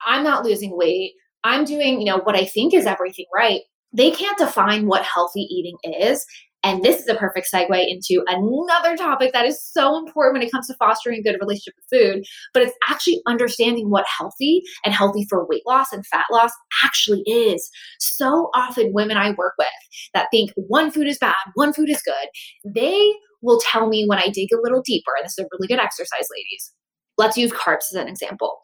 I'm 0.06 0.24
not 0.24 0.44
losing 0.44 0.76
weight. 0.76 1.12
I'm 1.44 1.64
doing, 1.64 2.00
you 2.00 2.06
know, 2.06 2.18
what 2.18 2.36
I 2.36 2.44
think 2.44 2.72
is 2.74 2.86
everything 2.86 3.26
right. 3.34 3.60
They 3.92 4.10
can't 4.10 4.38
define 4.38 4.86
what 4.86 5.02
healthy 5.02 5.42
eating 5.42 5.76
is. 6.00 6.24
And 6.64 6.82
this 6.82 7.00
is 7.00 7.08
a 7.08 7.14
perfect 7.14 7.48
segue 7.52 7.88
into 7.88 8.24
another 8.26 8.96
topic 8.96 9.32
that 9.32 9.46
is 9.46 9.64
so 9.64 9.96
important 9.98 10.34
when 10.34 10.42
it 10.42 10.50
comes 10.50 10.66
to 10.66 10.74
fostering 10.80 11.20
a 11.20 11.22
good 11.22 11.38
relationship 11.40 11.74
with 11.76 12.00
food, 12.00 12.24
but 12.52 12.62
it's 12.64 12.76
actually 12.88 13.20
understanding 13.28 13.88
what 13.88 14.04
healthy 14.18 14.62
and 14.84 14.92
healthy 14.92 15.26
for 15.28 15.46
weight 15.46 15.62
loss 15.64 15.92
and 15.92 16.04
fat 16.06 16.24
loss 16.32 16.50
actually 16.84 17.22
is. 17.26 17.70
So 18.00 18.50
often, 18.52 18.92
women 18.92 19.16
I 19.16 19.30
work 19.30 19.54
with 19.58 19.68
that 20.12 20.26
think 20.32 20.50
one 20.56 20.90
food 20.90 21.06
is 21.06 21.18
bad, 21.18 21.36
one 21.54 21.72
food 21.72 21.88
is 21.88 22.02
good, 22.02 22.74
they 22.74 23.12
will 23.42 23.60
tell 23.60 23.86
me 23.86 24.04
when 24.08 24.18
I 24.18 24.28
dig 24.28 24.48
a 24.52 24.60
little 24.60 24.82
deeper, 24.84 25.12
and 25.16 25.24
this 25.24 25.38
is 25.38 25.44
a 25.44 25.48
really 25.52 25.68
good 25.68 25.78
exercise, 25.78 26.26
ladies. 26.36 26.72
Let's 27.16 27.36
use 27.36 27.52
carbs 27.52 27.92
as 27.92 27.94
an 27.94 28.08
example 28.08 28.58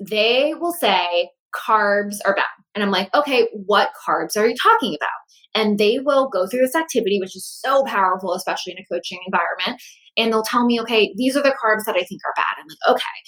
they 0.00 0.54
will 0.54 0.72
say 0.72 1.30
carbs 1.54 2.16
are 2.24 2.34
bad. 2.34 2.44
And 2.74 2.84
I'm 2.84 2.90
like, 2.90 3.12
okay, 3.14 3.48
what 3.52 3.90
carbs 4.06 4.36
are 4.36 4.46
you 4.46 4.54
talking 4.62 4.94
about? 4.94 5.08
And 5.54 5.78
they 5.78 5.98
will 5.98 6.28
go 6.28 6.46
through 6.46 6.60
this 6.60 6.76
activity, 6.76 7.18
which 7.20 7.34
is 7.34 7.46
so 7.46 7.84
powerful, 7.84 8.34
especially 8.34 8.74
in 8.74 8.78
a 8.78 8.94
coaching 8.94 9.18
environment. 9.26 9.82
And 10.16 10.32
they'll 10.32 10.42
tell 10.42 10.66
me, 10.66 10.80
okay, 10.82 11.12
these 11.16 11.36
are 11.36 11.42
the 11.42 11.56
carbs 11.62 11.84
that 11.86 11.96
I 11.96 12.04
think 12.04 12.20
are 12.26 12.34
bad. 12.36 12.44
I'm 12.58 12.66
like, 12.68 12.96
okay, 12.96 13.18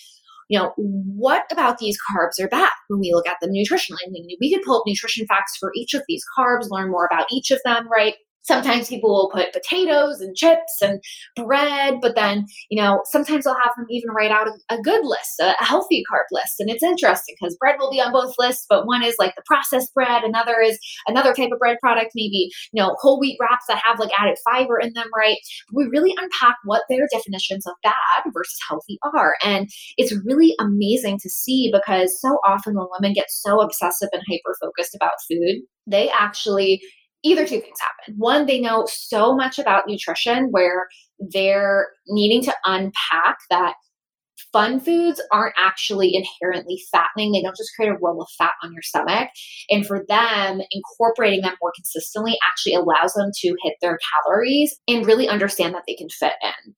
you 0.49 0.59
know, 0.59 0.73
what 0.77 1.45
about 1.51 1.79
these 1.79 1.97
carbs 1.97 2.43
are 2.43 2.49
bad? 2.49 2.71
When 2.89 3.01
we 3.01 3.13
look 3.15 3.27
at 3.27 3.37
them 3.41 3.51
nutritionally, 3.51 3.97
we 4.41 4.53
could 4.53 4.65
pull 4.65 4.79
up 4.79 4.83
nutrition 4.87 5.27
facts 5.27 5.57
for 5.59 5.73
each 5.77 5.95
of 5.95 6.03
these 6.09 6.23
carbs, 6.37 6.71
learn 6.71 6.91
more 6.91 7.09
about 7.11 7.27
each 7.33 7.51
of 7.51 7.61
them, 7.65 7.89
right? 7.91 8.15
Sometimes 8.43 8.89
people 8.89 9.11
will 9.11 9.31
put 9.31 9.53
potatoes 9.53 10.21
and 10.21 10.37
chips 10.37 10.81
and 10.83 11.01
bread 11.37 11.95
but 12.01 12.15
then 12.15 12.47
you 12.71 12.81
know 12.81 13.01
sometimes 13.05 13.45
they'll 13.45 13.55
have 13.55 13.73
them 13.77 13.87
even 13.91 14.11
write 14.11 14.31
out 14.31 14.49
a, 14.71 14.79
good 14.83 15.05
list 15.05 15.41
a, 15.41 15.55
a, 15.61 15.65
healthy 15.65 16.03
carb 16.11 16.25
list. 16.33 16.55
And 16.59 16.71
it's 16.71 16.83
interesting 16.83 17.35
because 17.39 17.57
bread 17.57 17.77
will 17.79 17.91
be 17.91 18.01
on 18.01 18.13
both 18.13 18.35
lists 18.39 18.67
but 18.69 18.87
one 18.87 19.05
is 19.05 19.17
like 19.19 19.35
the 19.37 19.43
processed 19.47 19.93
bread 19.95 20.23
another 20.25 20.61
is 20.61 20.79
another 21.07 21.35
type 21.35 21.51
of 21.53 21.59
bread 21.59 21.77
product 21.81 22.13
maybe 22.15 22.51
you 22.73 22.83
know 22.83 22.97
whole 23.01 23.21
wheat 23.21 23.37
wraps 23.41 23.67
that 23.69 23.83
have 23.85 23.99
like 23.99 24.11
added 24.19 24.37
fiber 24.45 24.79
in 24.79 24.93
them 24.95 25.09
right? 25.17 25.37
We 25.73 25.85
really 25.87 26.15
unpack 26.17 26.57
what 26.65 26.83
their 26.89 27.07
definitions 27.13 27.67
of 27.67 27.75
bad 27.83 28.33
versus 28.33 28.59
healthy 28.69 28.99
are. 29.15 29.35
And 29.45 29.69
it's 29.97 30.17
really 30.25 30.55
amazing 30.61 31.19
to 31.23 31.29
see 31.29 31.71
because 31.73 32.21
so 32.21 32.39
often 32.47 32.75
when 32.75 32.87
women 32.91 33.13
get 33.13 33.27
so 33.29 33.61
obsessive 33.61 34.09
and 34.13 34.23
hyper 34.29 34.57
focused 34.61 34.95
about 34.95 35.13
food 35.29 35.63
they 35.87 36.11
actually 36.11 36.81
either 37.23 37.47
two 37.47 37.61
things 37.61 37.79
happen. 37.81 38.19
One, 38.19 38.47
they 38.47 38.61
know 38.61 38.87
so 38.89 39.35
much 39.35 39.59
about 39.59 39.87
nutrition 39.87 40.49
where 40.51 40.89
they're 41.19 41.89
needing 42.09 42.43
to 42.43 42.55
unpack 42.65 43.39
that 43.51 43.75
fun 44.53 44.81
foods 44.81 45.21
aren't 45.33 45.55
actually 45.59 46.15
inherently 46.15 46.83
fattening. 46.91 47.33
They 47.33 47.43
don't 47.43 47.57
just 47.57 47.73
create 47.77 47.91
a 47.91 47.99
roll 48.01 48.23
of 48.23 48.29
fat 48.39 48.53
on 48.63 48.73
your 48.73 48.83
stomach. 48.83 49.29
And 49.69 49.87
for 49.87 50.05
them, 50.09 50.61
incorporating 50.71 51.43
them 51.43 51.55
more 51.61 51.73
consistently 51.75 52.37
actually 52.49 52.75
allows 52.75 53.15
them 53.15 53.31
to 53.35 53.57
hit 53.63 53.75
their 53.81 53.99
calories 54.25 54.79
and 54.89 55.07
really 55.07 55.29
understand 55.29 55.75
that 55.75 55.83
they 55.87 55.95
can 55.95 56.09
fit 56.09 56.35
in. 56.43 56.75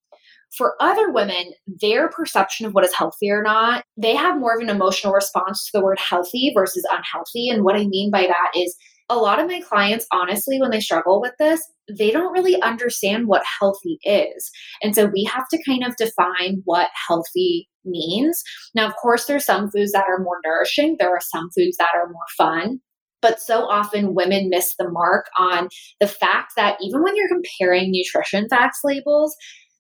For 0.57 0.75
other 0.81 1.11
women, 1.11 1.53
their 1.67 2.11
perception 2.11 2.67
of 2.67 2.75
what 2.75 2.85
is 2.85 2.93
healthy 2.93 3.31
or 3.31 3.43
not, 3.43 3.85
they 3.97 4.15
have 4.15 4.39
more 4.39 4.55
of 4.55 4.61
an 4.61 4.69
emotional 4.69 5.15
response 5.15 5.65
to 5.65 5.71
the 5.73 5.83
word 5.83 5.99
healthy 5.99 6.53
versus 6.55 6.87
unhealthy. 6.93 7.49
And 7.49 7.65
what 7.65 7.77
I 7.77 7.87
mean 7.87 8.11
by 8.11 8.27
that 8.27 8.51
is 8.55 8.77
a 9.09 9.17
lot 9.17 9.41
of 9.41 9.47
my 9.47 9.61
clients, 9.61 10.07
honestly, 10.13 10.61
when 10.61 10.71
they 10.71 10.81
struggle 10.81 11.21
with 11.21 11.33
this, 11.39 11.61
they 11.99 12.11
don't 12.11 12.33
really 12.33 12.61
understand 12.63 13.27
what 13.27 13.43
healthy 13.61 13.99
is. 14.05 14.51
And 14.83 14.95
so 14.95 15.07
we 15.07 15.25
have 15.25 15.45
to 15.51 15.63
kind 15.65 15.85
of 15.85 15.97
define 15.97 16.63
what 16.65 16.89
healthy 17.09 17.69
means. 17.85 18.43
Now, 18.75 18.87
of 18.87 18.97
course, 18.97 19.27
there's 19.27 19.45
some 19.45 19.71
foods 19.71 19.93
that 19.93 20.05
are 20.09 20.23
more 20.23 20.39
nourishing, 20.45 20.97
there 20.99 21.11
are 21.11 21.21
some 21.21 21.51
foods 21.57 21.77
that 21.79 21.91
are 21.95 22.11
more 22.11 22.23
fun. 22.37 22.81
But 23.21 23.41
so 23.41 23.69
often 23.69 24.15
women 24.15 24.49
miss 24.51 24.75
the 24.77 24.91
mark 24.91 25.27
on 25.39 25.69
the 26.01 26.09
fact 26.09 26.55
that 26.57 26.77
even 26.81 27.03
when 27.05 27.15
you're 27.15 27.29
comparing 27.29 27.93
nutrition 27.93 28.49
facts 28.49 28.81
labels, 28.83 29.37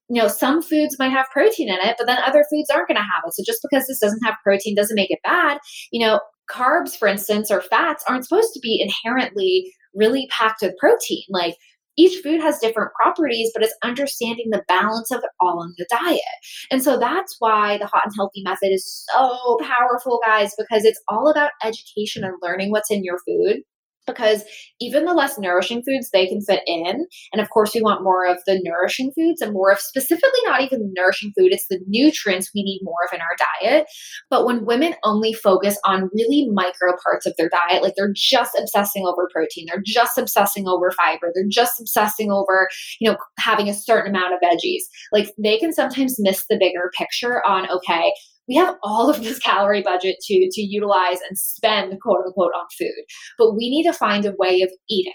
you 0.09 0.21
know, 0.21 0.29
some 0.29 0.63
foods 0.63 0.97
might 0.99 1.11
have 1.11 1.27
protein 1.33 1.69
in 1.69 1.79
it, 1.83 1.97
but 1.99 2.07
then 2.07 2.19
other 2.25 2.45
foods 2.51 2.71
aren't 2.71 2.87
going 2.87 2.97
to 2.97 3.03
have 3.03 3.23
it. 3.27 3.35
So 3.35 3.43
just 3.45 3.61
because 3.63 3.87
this 3.87 3.99
doesn't 3.99 4.25
have 4.25 4.37
protein 4.45 4.77
doesn't 4.77 4.95
make 4.95 5.11
it 5.11 5.19
bad. 5.25 5.59
You 5.91 6.07
know, 6.07 6.21
carbs, 6.51 6.97
for 6.97 7.09
instance, 7.09 7.51
or 7.51 7.61
fats 7.61 8.05
aren't 8.09 8.25
supposed 8.25 8.53
to 8.55 8.61
be 8.61 8.81
inherently 8.81 9.73
really 9.95 10.29
packed 10.31 10.63
with 10.63 10.77
protein. 10.79 11.25
Like 11.29 11.57
each 11.97 12.23
food 12.23 12.41
has 12.41 12.59
different 12.59 12.91
properties, 13.01 13.51
but 13.53 13.63
it's 13.63 13.75
understanding 13.83 14.47
the 14.51 14.65
balance 14.67 15.11
of 15.11 15.19
it 15.19 15.31
all 15.41 15.63
in 15.63 15.75
the 15.77 15.87
diet. 15.91 16.21
And 16.71 16.83
so 16.83 16.99
that's 16.99 17.37
why 17.39 17.77
the 17.79 17.87
hot 17.87 18.05
and 18.07 18.15
healthy 18.17 18.43
method 18.43 18.73
is 18.73 19.07
so 19.13 19.59
powerful, 19.61 20.19
guys, 20.25 20.55
because 20.57 20.85
it's 20.85 21.01
all 21.09 21.31
about 21.31 21.51
education 21.63 22.25
and 22.25 22.35
learning 22.41 22.71
what's 22.71 22.91
in 22.91 23.05
your 23.05 23.19
food 23.27 23.63
because 24.07 24.45
even 24.81 25.05
the 25.05 25.15
less 25.15 25.39
nourishing 25.39 25.83
foods 25.83 26.11
they 26.11 26.27
can 26.27 26.41
fit 26.41 26.63
in 26.67 27.07
and 27.33 27.41
of 27.41 27.51
course 27.51 27.75
we 27.75 27.83
want 27.83 28.03
more 28.03 28.27
of 28.27 28.39
the 28.47 28.61
nourishing 28.65 29.13
foods 29.15 29.41
and 29.41 29.53
more 29.53 29.71
of 29.71 29.79
specifically 29.79 30.41
not 30.45 30.61
even 30.61 30.81
the 30.81 30.93
nourishing 30.97 31.33
food 31.39 31.53
it's 31.53 31.67
the 31.69 31.81
nutrients 31.87 32.51
we 32.55 32.63
need 32.63 32.81
more 32.83 32.95
of 33.07 33.15
in 33.15 33.21
our 33.21 33.37
diet. 33.61 33.87
But 34.31 34.47
when 34.47 34.65
women 34.65 34.95
only 35.05 35.33
focus 35.33 35.79
on 35.85 36.11
really 36.15 36.49
micro 36.53 36.95
parts 37.03 37.27
of 37.27 37.35
their 37.37 37.49
diet 37.49 37.83
like 37.83 37.95
they're 37.97 38.13
just 38.15 38.57
obsessing 38.59 39.05
over 39.07 39.29
protein 39.33 39.67
they're 39.69 39.83
just 39.85 40.19
obsessing 40.19 40.67
over 40.69 40.91
fiber 40.91 41.31
they're 41.35 41.45
just 41.49 41.81
obsessing 41.81 42.31
over 42.31 42.69
you 43.01 43.11
know 43.11 43.17
having 43.39 43.69
a 43.69 43.75
certain 43.75 44.15
amount 44.15 44.35
of 44.35 44.41
veggies 44.41 44.83
like 45.13 45.31
they 45.43 45.59
can 45.59 45.73
sometimes 45.73 46.17
miss 46.19 46.45
the 46.49 46.57
bigger 46.59 46.91
picture 46.97 47.47
on 47.47 47.69
okay 47.71 48.13
we 48.49 48.57
have 48.57 48.77
all 48.83 49.09
of 49.09 49.23
this 49.23 49.39
calorie 49.39 49.83
budget 49.83 50.17
to 50.23 50.49
to 50.53 50.63
utilize 50.63 51.19
and 51.29 51.39
spend 51.39 52.01
quote 52.01 52.25
unquote 52.27 52.53
on 52.57 52.67
food 52.79 53.05
but 53.39 53.53
we 53.53 53.71
need 53.71 53.85
to 53.85 53.93
find 53.93 54.25
a 54.25 54.35
way 54.39 54.63
of 54.63 54.71
eating 54.89 55.13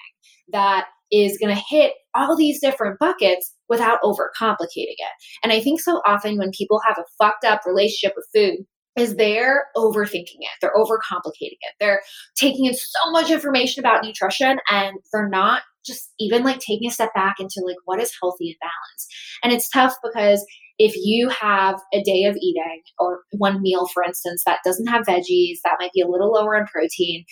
that 0.51 0.85
is 1.11 1.37
going 1.37 1.55
to 1.55 1.63
hit 1.69 1.93
all 2.15 2.35
these 2.35 2.59
different 2.59 2.99
buckets 2.99 3.53
without 3.69 4.01
overcomplicating 4.01 4.97
it. 4.97 5.11
And 5.43 5.51
i 5.51 5.59
think 5.59 5.79
so 5.81 6.01
often 6.05 6.37
when 6.37 6.51
people 6.51 6.79
have 6.87 6.97
a 6.97 7.23
fucked 7.23 7.45
up 7.45 7.61
relationship 7.65 8.13
with 8.15 8.27
food 8.33 8.65
is 8.97 9.15
they're 9.15 9.65
overthinking 9.75 10.39
it 10.39 10.49
they're 10.59 10.73
overcomplicating 10.75 11.59
it 11.61 11.73
they're 11.79 12.01
taking 12.35 12.65
in 12.65 12.73
so 12.73 13.11
much 13.11 13.29
information 13.29 13.79
about 13.79 14.03
nutrition 14.03 14.57
and 14.69 14.97
they're 15.13 15.29
not 15.29 15.61
just 15.87 16.11
even 16.19 16.43
like 16.43 16.59
taking 16.59 16.89
a 16.89 16.91
step 16.91 17.13
back 17.15 17.37
into 17.39 17.63
like 17.65 17.77
what 17.85 17.99
is 17.99 18.11
healthy 18.21 18.49
and 18.49 18.57
balanced. 18.59 19.15
And 19.43 19.53
it's 19.53 19.69
tough 19.69 19.95
because 20.03 20.45
if 20.79 20.93
you 20.95 21.29
have 21.29 21.79
a 21.93 22.03
day 22.03 22.25
of 22.25 22.35
eating 22.35 22.81
or 22.99 23.21
one 23.31 23.61
meal, 23.61 23.87
for 23.87 24.03
instance, 24.03 24.43
that 24.45 24.59
doesn't 24.63 24.87
have 24.87 25.05
veggies, 25.05 25.57
that 25.63 25.77
might 25.79 25.91
be 25.93 26.01
a 26.01 26.07
little 26.07 26.31
lower 26.31 26.55
in 26.55 26.65
protein. 26.67 27.25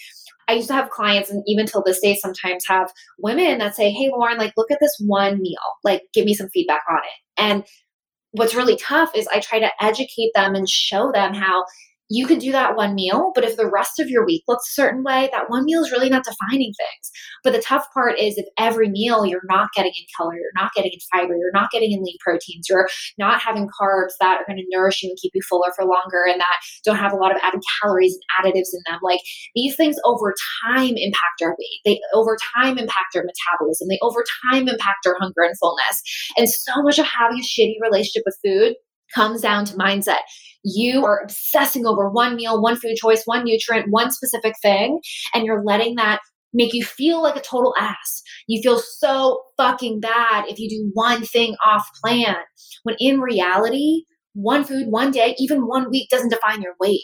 I 0.48 0.54
used 0.54 0.68
to 0.68 0.74
have 0.74 0.90
clients, 0.90 1.30
and 1.30 1.44
even 1.48 1.66
till 1.66 1.84
this 1.84 2.00
day, 2.00 2.16
sometimes 2.16 2.66
have 2.68 2.92
women 3.20 3.60
that 3.60 3.76
say, 3.76 3.92
Hey, 3.92 4.10
Lauren, 4.12 4.38
like, 4.38 4.54
look 4.58 4.72
at 4.72 4.80
this 4.80 4.96
one 5.00 5.42
meal, 5.42 5.58
like, 5.84 6.02
give 6.14 6.26
me 6.26 6.34
some 6.34 6.50
feedback 6.50 6.82
on 6.90 6.98
it. 6.98 7.42
And 7.42 7.64
what's 8.32 8.56
really 8.56 8.78
tough 8.78 9.12
is 9.16 9.28
I 9.28 9.40
try 9.40 9.60
to 9.60 9.72
educate 9.82 10.32
them 10.36 10.56
and 10.56 10.70
show 10.70 11.12
them 11.12 11.34
how 11.34 11.66
you 12.10 12.28
could 12.28 12.40
do 12.40 12.52
that 12.52 12.76
one 12.76 12.94
meal, 12.94 13.32
but 13.34 13.44
if 13.44 13.58
the 13.58 13.70
rest 13.70 14.00
of 14.00 14.10
your 14.10 14.26
week 14.26 14.44
looks 14.48 14.70
a 14.70 14.74
certain 14.74 15.04
way, 15.04 15.30
that 15.32 15.50
one 15.50 15.66
meal 15.66 15.84
is 15.84 15.92
really 15.92 16.10
not 16.10 16.24
defining 16.24 16.72
things. 16.74 17.12
But 17.44 17.54
the 17.54 17.62
tough 17.62 17.88
part 17.94 18.20
is 18.20 18.38
if 18.38 18.46
every 18.60 18.90
meal 18.90 19.26
you're 19.26 19.42
not 19.46 19.70
getting 19.76 19.92
in 19.96 20.06
color, 20.16 20.36
you're 20.36 20.52
not 20.56 20.74
getting 20.76 20.92
in 20.92 21.00
fiber, 21.12 21.36
you're 21.36 21.52
not 21.54 21.72
getting 21.72 21.92
in 21.92 22.04
lean 22.04 22.18
proteins, 22.20 22.68
you're 22.70 22.88
not 23.18 23.42
having 23.42 23.68
carbs 23.68 24.14
that 24.20 24.38
are 24.40 24.46
going 24.46 24.58
to 24.58 24.66
nourish 24.70 25.02
you 25.02 25.10
and 25.10 25.18
keep 25.20 25.32
you 25.34 25.42
fuller 25.50 25.72
for 25.76 25.86
longer 25.86 26.24
and 26.30 26.40
that 26.40 26.58
don't 26.84 26.98
have 26.98 27.14
a 27.14 27.18
lot 27.18 27.32
of 27.32 27.42
added 27.42 27.62
calories 27.82 28.16
and 28.16 28.46
additives 28.46 28.74
in 28.74 28.82
them. 28.86 29.00
Like 29.02 29.22
these 29.56 29.76
things 29.76 29.96
over 30.06 30.34
time 30.64 30.94
impact 30.98 31.42
our 31.42 31.56
weight. 31.58 31.82
They 31.86 32.00
over 32.14 32.38
time 32.56 32.78
impact 32.78 33.16
our 33.16 33.24
metabolism. 33.24 33.88
They 33.90 34.00
over 34.02 34.24
time 34.52 34.68
impact 34.68 35.08
our 35.08 35.16
hunger 35.20 35.42
and 35.42 35.58
fullness. 35.58 36.02
And 36.38 36.48
so 36.50 36.84
much 36.84 37.00
of 37.00 37.06
having 37.06 37.40
a 37.40 37.42
shitty 37.42 37.76
relationship 37.82 38.24
with 38.26 38.38
food 38.46 38.76
comes 39.14 39.42
down 39.42 39.66
to 39.66 39.76
mindset. 39.76 40.20
You 40.64 41.06
are 41.06 41.22
obsessing 41.24 41.86
over 41.86 42.10
one 42.10 42.36
meal, 42.36 42.62
one 42.62 42.76
food 42.76 42.96
choice, 42.96 43.24
one 43.26 43.44
nutrient, 43.44 43.88
one 43.90 44.12
specific 44.12 44.56
thing, 44.62 45.00
and 45.34 45.46
you're 45.46 45.64
letting 45.64 45.96
that 45.96 46.20
make 46.54 46.74
you 46.74 46.84
feel 46.84 47.22
like 47.22 47.36
a 47.36 47.42
total 47.42 47.76
ass. 47.78 48.24
You 48.48 48.62
feel 48.62 48.80
so 48.80 49.42
fucking 49.58 50.00
bad 50.00 50.46
if 50.48 50.58
you 50.58 50.70
do 50.70 50.90
one 50.94 51.24
thing 51.24 51.56
off 51.66 51.88
plan. 52.02 52.38
When 52.84 52.96
in 53.00 53.20
reality, 53.20 54.04
one 54.34 54.64
food, 54.64 54.88
one 54.88 55.12
day, 55.12 55.36
even 55.38 55.68
one 55.68 55.90
week 55.90 56.10
doesn't 56.10 56.30
define 56.30 56.62
your 56.62 56.76
weight. 56.80 57.04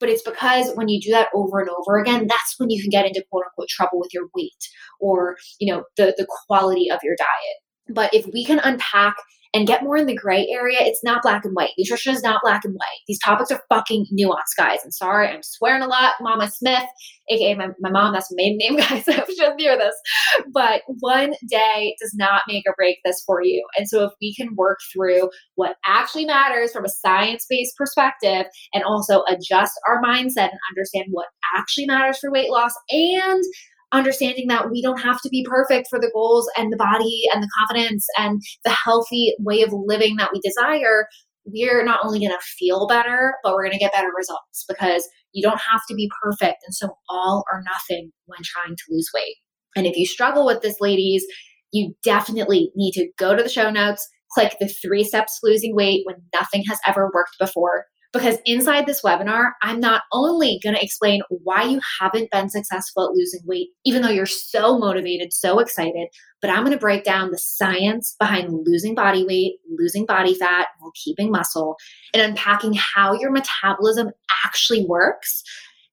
But 0.00 0.08
it's 0.08 0.22
because 0.22 0.70
when 0.74 0.88
you 0.88 1.00
do 1.00 1.10
that 1.10 1.28
over 1.34 1.58
and 1.60 1.68
over 1.70 1.98
again, 1.98 2.26
that's 2.28 2.54
when 2.58 2.70
you 2.70 2.80
can 2.80 2.90
get 2.90 3.06
into 3.06 3.24
quote 3.30 3.44
unquote 3.46 3.68
trouble 3.68 3.98
with 3.98 4.12
your 4.12 4.28
weight 4.36 4.52
or, 5.00 5.36
you 5.58 5.72
know, 5.72 5.84
the, 5.96 6.14
the 6.16 6.26
quality 6.46 6.88
of 6.90 7.00
your 7.02 7.16
diet. 7.16 7.96
But 7.96 8.14
if 8.14 8.26
we 8.32 8.44
can 8.44 8.60
unpack 8.60 9.16
and 9.54 9.66
get 9.66 9.82
more 9.82 9.96
in 9.96 10.06
the 10.06 10.16
gray 10.16 10.46
area, 10.50 10.78
it's 10.80 11.02
not 11.02 11.22
black 11.22 11.44
and 11.44 11.54
white. 11.54 11.70
Nutrition 11.78 12.14
is 12.14 12.22
not 12.22 12.40
black 12.42 12.64
and 12.64 12.74
white. 12.74 13.00
These 13.06 13.20
topics 13.24 13.50
are 13.50 13.62
fucking 13.68 14.06
nuanced, 14.12 14.56
guys. 14.56 14.80
I'm 14.84 14.90
sorry, 14.90 15.28
I'm 15.28 15.42
swearing 15.42 15.82
a 15.82 15.86
lot. 15.86 16.14
Mama 16.20 16.50
Smith, 16.50 16.84
aka 17.30 17.54
my, 17.54 17.68
my 17.80 17.90
mom, 17.90 18.12
that's 18.12 18.30
my 18.30 18.36
maiden 18.36 18.58
name, 18.58 18.76
guys. 18.88 19.08
I 19.08 19.24
shouldn't 19.24 19.60
hear 19.60 19.76
this. 19.76 19.94
But 20.52 20.82
one 21.00 21.34
day 21.48 21.96
does 22.00 22.14
not 22.14 22.42
make 22.46 22.64
or 22.66 22.74
break 22.76 22.98
this 23.04 23.22
for 23.26 23.42
you. 23.42 23.66
And 23.78 23.88
so 23.88 24.04
if 24.04 24.12
we 24.20 24.34
can 24.34 24.54
work 24.54 24.78
through 24.92 25.30
what 25.54 25.76
actually 25.86 26.26
matters 26.26 26.72
from 26.72 26.84
a 26.84 26.88
science-based 26.88 27.76
perspective 27.76 28.46
and 28.74 28.84
also 28.84 29.22
adjust 29.28 29.72
our 29.88 30.02
mindset 30.02 30.50
and 30.50 30.60
understand 30.70 31.06
what 31.10 31.26
actually 31.56 31.86
matters 31.86 32.18
for 32.18 32.30
weight 32.30 32.50
loss 32.50 32.72
and 32.90 33.42
understanding 33.92 34.48
that 34.48 34.70
we 34.70 34.82
don't 34.82 35.00
have 35.00 35.20
to 35.22 35.28
be 35.28 35.46
perfect 35.48 35.88
for 35.88 35.98
the 35.98 36.10
goals 36.12 36.48
and 36.56 36.72
the 36.72 36.76
body 36.76 37.22
and 37.32 37.42
the 37.42 37.48
confidence 37.58 38.06
and 38.18 38.40
the 38.64 38.70
healthy 38.70 39.34
way 39.38 39.62
of 39.62 39.72
living 39.72 40.16
that 40.16 40.30
we 40.32 40.40
desire, 40.40 41.06
we're 41.46 41.84
not 41.84 42.00
only 42.02 42.18
going 42.18 42.30
to 42.30 42.38
feel 42.58 42.86
better, 42.86 43.34
but 43.42 43.54
we're 43.54 43.64
going 43.64 43.72
to 43.72 43.78
get 43.78 43.92
better 43.92 44.10
results 44.16 44.64
because 44.68 45.08
you 45.32 45.42
don't 45.42 45.60
have 45.70 45.80
to 45.88 45.94
be 45.94 46.10
perfect. 46.22 46.58
And 46.66 46.74
so, 46.74 46.90
all 47.08 47.44
or 47.52 47.62
nothing 47.62 48.10
when 48.26 48.40
trying 48.44 48.76
to 48.76 48.82
lose 48.90 49.08
weight. 49.14 49.36
And 49.76 49.86
if 49.86 49.96
you 49.96 50.06
struggle 50.06 50.44
with 50.44 50.62
this, 50.62 50.80
ladies, 50.80 51.24
you 51.72 51.94
definitely 52.02 52.70
need 52.74 52.92
to 52.92 53.08
go 53.18 53.34
to 53.34 53.42
the 53.42 53.48
show 53.48 53.70
notes, 53.70 54.06
click 54.32 54.56
the 54.60 54.68
three 54.68 55.04
steps 55.04 55.40
to 55.40 55.46
losing 55.46 55.74
weight 55.74 56.02
when 56.04 56.16
nothing 56.34 56.64
has 56.68 56.78
ever 56.86 57.10
worked 57.14 57.36
before. 57.38 57.84
Because 58.12 58.38
inside 58.46 58.86
this 58.86 59.02
webinar, 59.02 59.50
I'm 59.62 59.80
not 59.80 60.02
only 60.12 60.58
going 60.62 60.74
to 60.74 60.82
explain 60.82 61.20
why 61.28 61.64
you 61.64 61.80
haven't 62.00 62.30
been 62.30 62.48
successful 62.48 63.04
at 63.04 63.14
losing 63.14 63.40
weight, 63.44 63.68
even 63.84 64.00
though 64.00 64.08
you're 64.08 64.24
so 64.24 64.78
motivated, 64.78 65.32
so 65.32 65.58
excited, 65.58 66.08
but 66.40 66.48
I'm 66.48 66.64
going 66.64 66.72
to 66.72 66.78
break 66.78 67.04
down 67.04 67.30
the 67.30 67.38
science 67.38 68.16
behind 68.18 68.66
losing 68.66 68.94
body 68.94 69.26
weight, 69.26 69.58
losing 69.76 70.06
body 70.06 70.34
fat, 70.34 70.68
while 70.78 70.92
keeping 70.94 71.30
muscle, 71.30 71.76
and 72.14 72.22
unpacking 72.22 72.72
how 72.72 73.12
your 73.12 73.30
metabolism 73.30 74.10
actually 74.44 74.86
works 74.86 75.42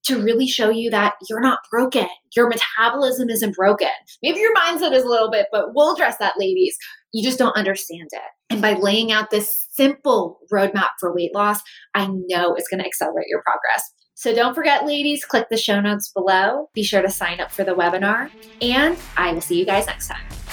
to 0.06 0.22
really 0.22 0.48
show 0.48 0.70
you 0.70 0.90
that 0.92 1.14
you're 1.30 1.42
not 1.42 1.60
broken. 1.70 2.08
Your 2.36 2.50
metabolism 2.50 3.30
isn't 3.30 3.56
broken. 3.56 3.90
Maybe 4.22 4.40
your 4.40 4.56
mindset 4.56 4.94
is 4.94 5.04
a 5.04 5.10
little 5.10 5.32
bit, 5.32 5.48
but 5.52 5.74
we'll 5.74 5.94
address 5.94 6.18
that, 6.18 6.36
ladies. 6.38 6.78
You 7.12 7.24
just 7.24 7.40
don't 7.40 7.56
understand 7.56 8.10
it. 8.12 8.22
And 8.50 8.62
by 8.62 8.74
laying 8.74 9.12
out 9.12 9.32
this 9.32 9.68
simple 9.72 10.40
roadmap 10.52 10.90
for 11.00 11.14
weight 11.14 11.34
loss, 11.34 11.60
I 11.94 12.08
know 12.08 12.54
it's 12.54 12.68
going 12.68 12.82
to 12.82 12.86
accelerate 12.86 13.28
your 13.28 13.42
progress. 13.42 13.92
So 14.14 14.34
don't 14.34 14.56
forget, 14.56 14.86
ladies, 14.86 15.26
click 15.26 15.48
the 15.50 15.58
show 15.58 15.82
notes 15.82 16.10
below. 16.10 16.70
Be 16.74 16.84
sure 16.84 17.02
to 17.02 17.10
sign 17.10 17.42
up 17.42 17.52
for 17.52 17.64
the 17.66 17.74
webinar, 17.74 18.30
and 18.62 18.98
I 19.18 19.34
will 19.34 19.42
see 19.42 19.60
you 19.60 19.66
guys 19.66 19.88
next 19.88 20.08
time. 20.08 20.45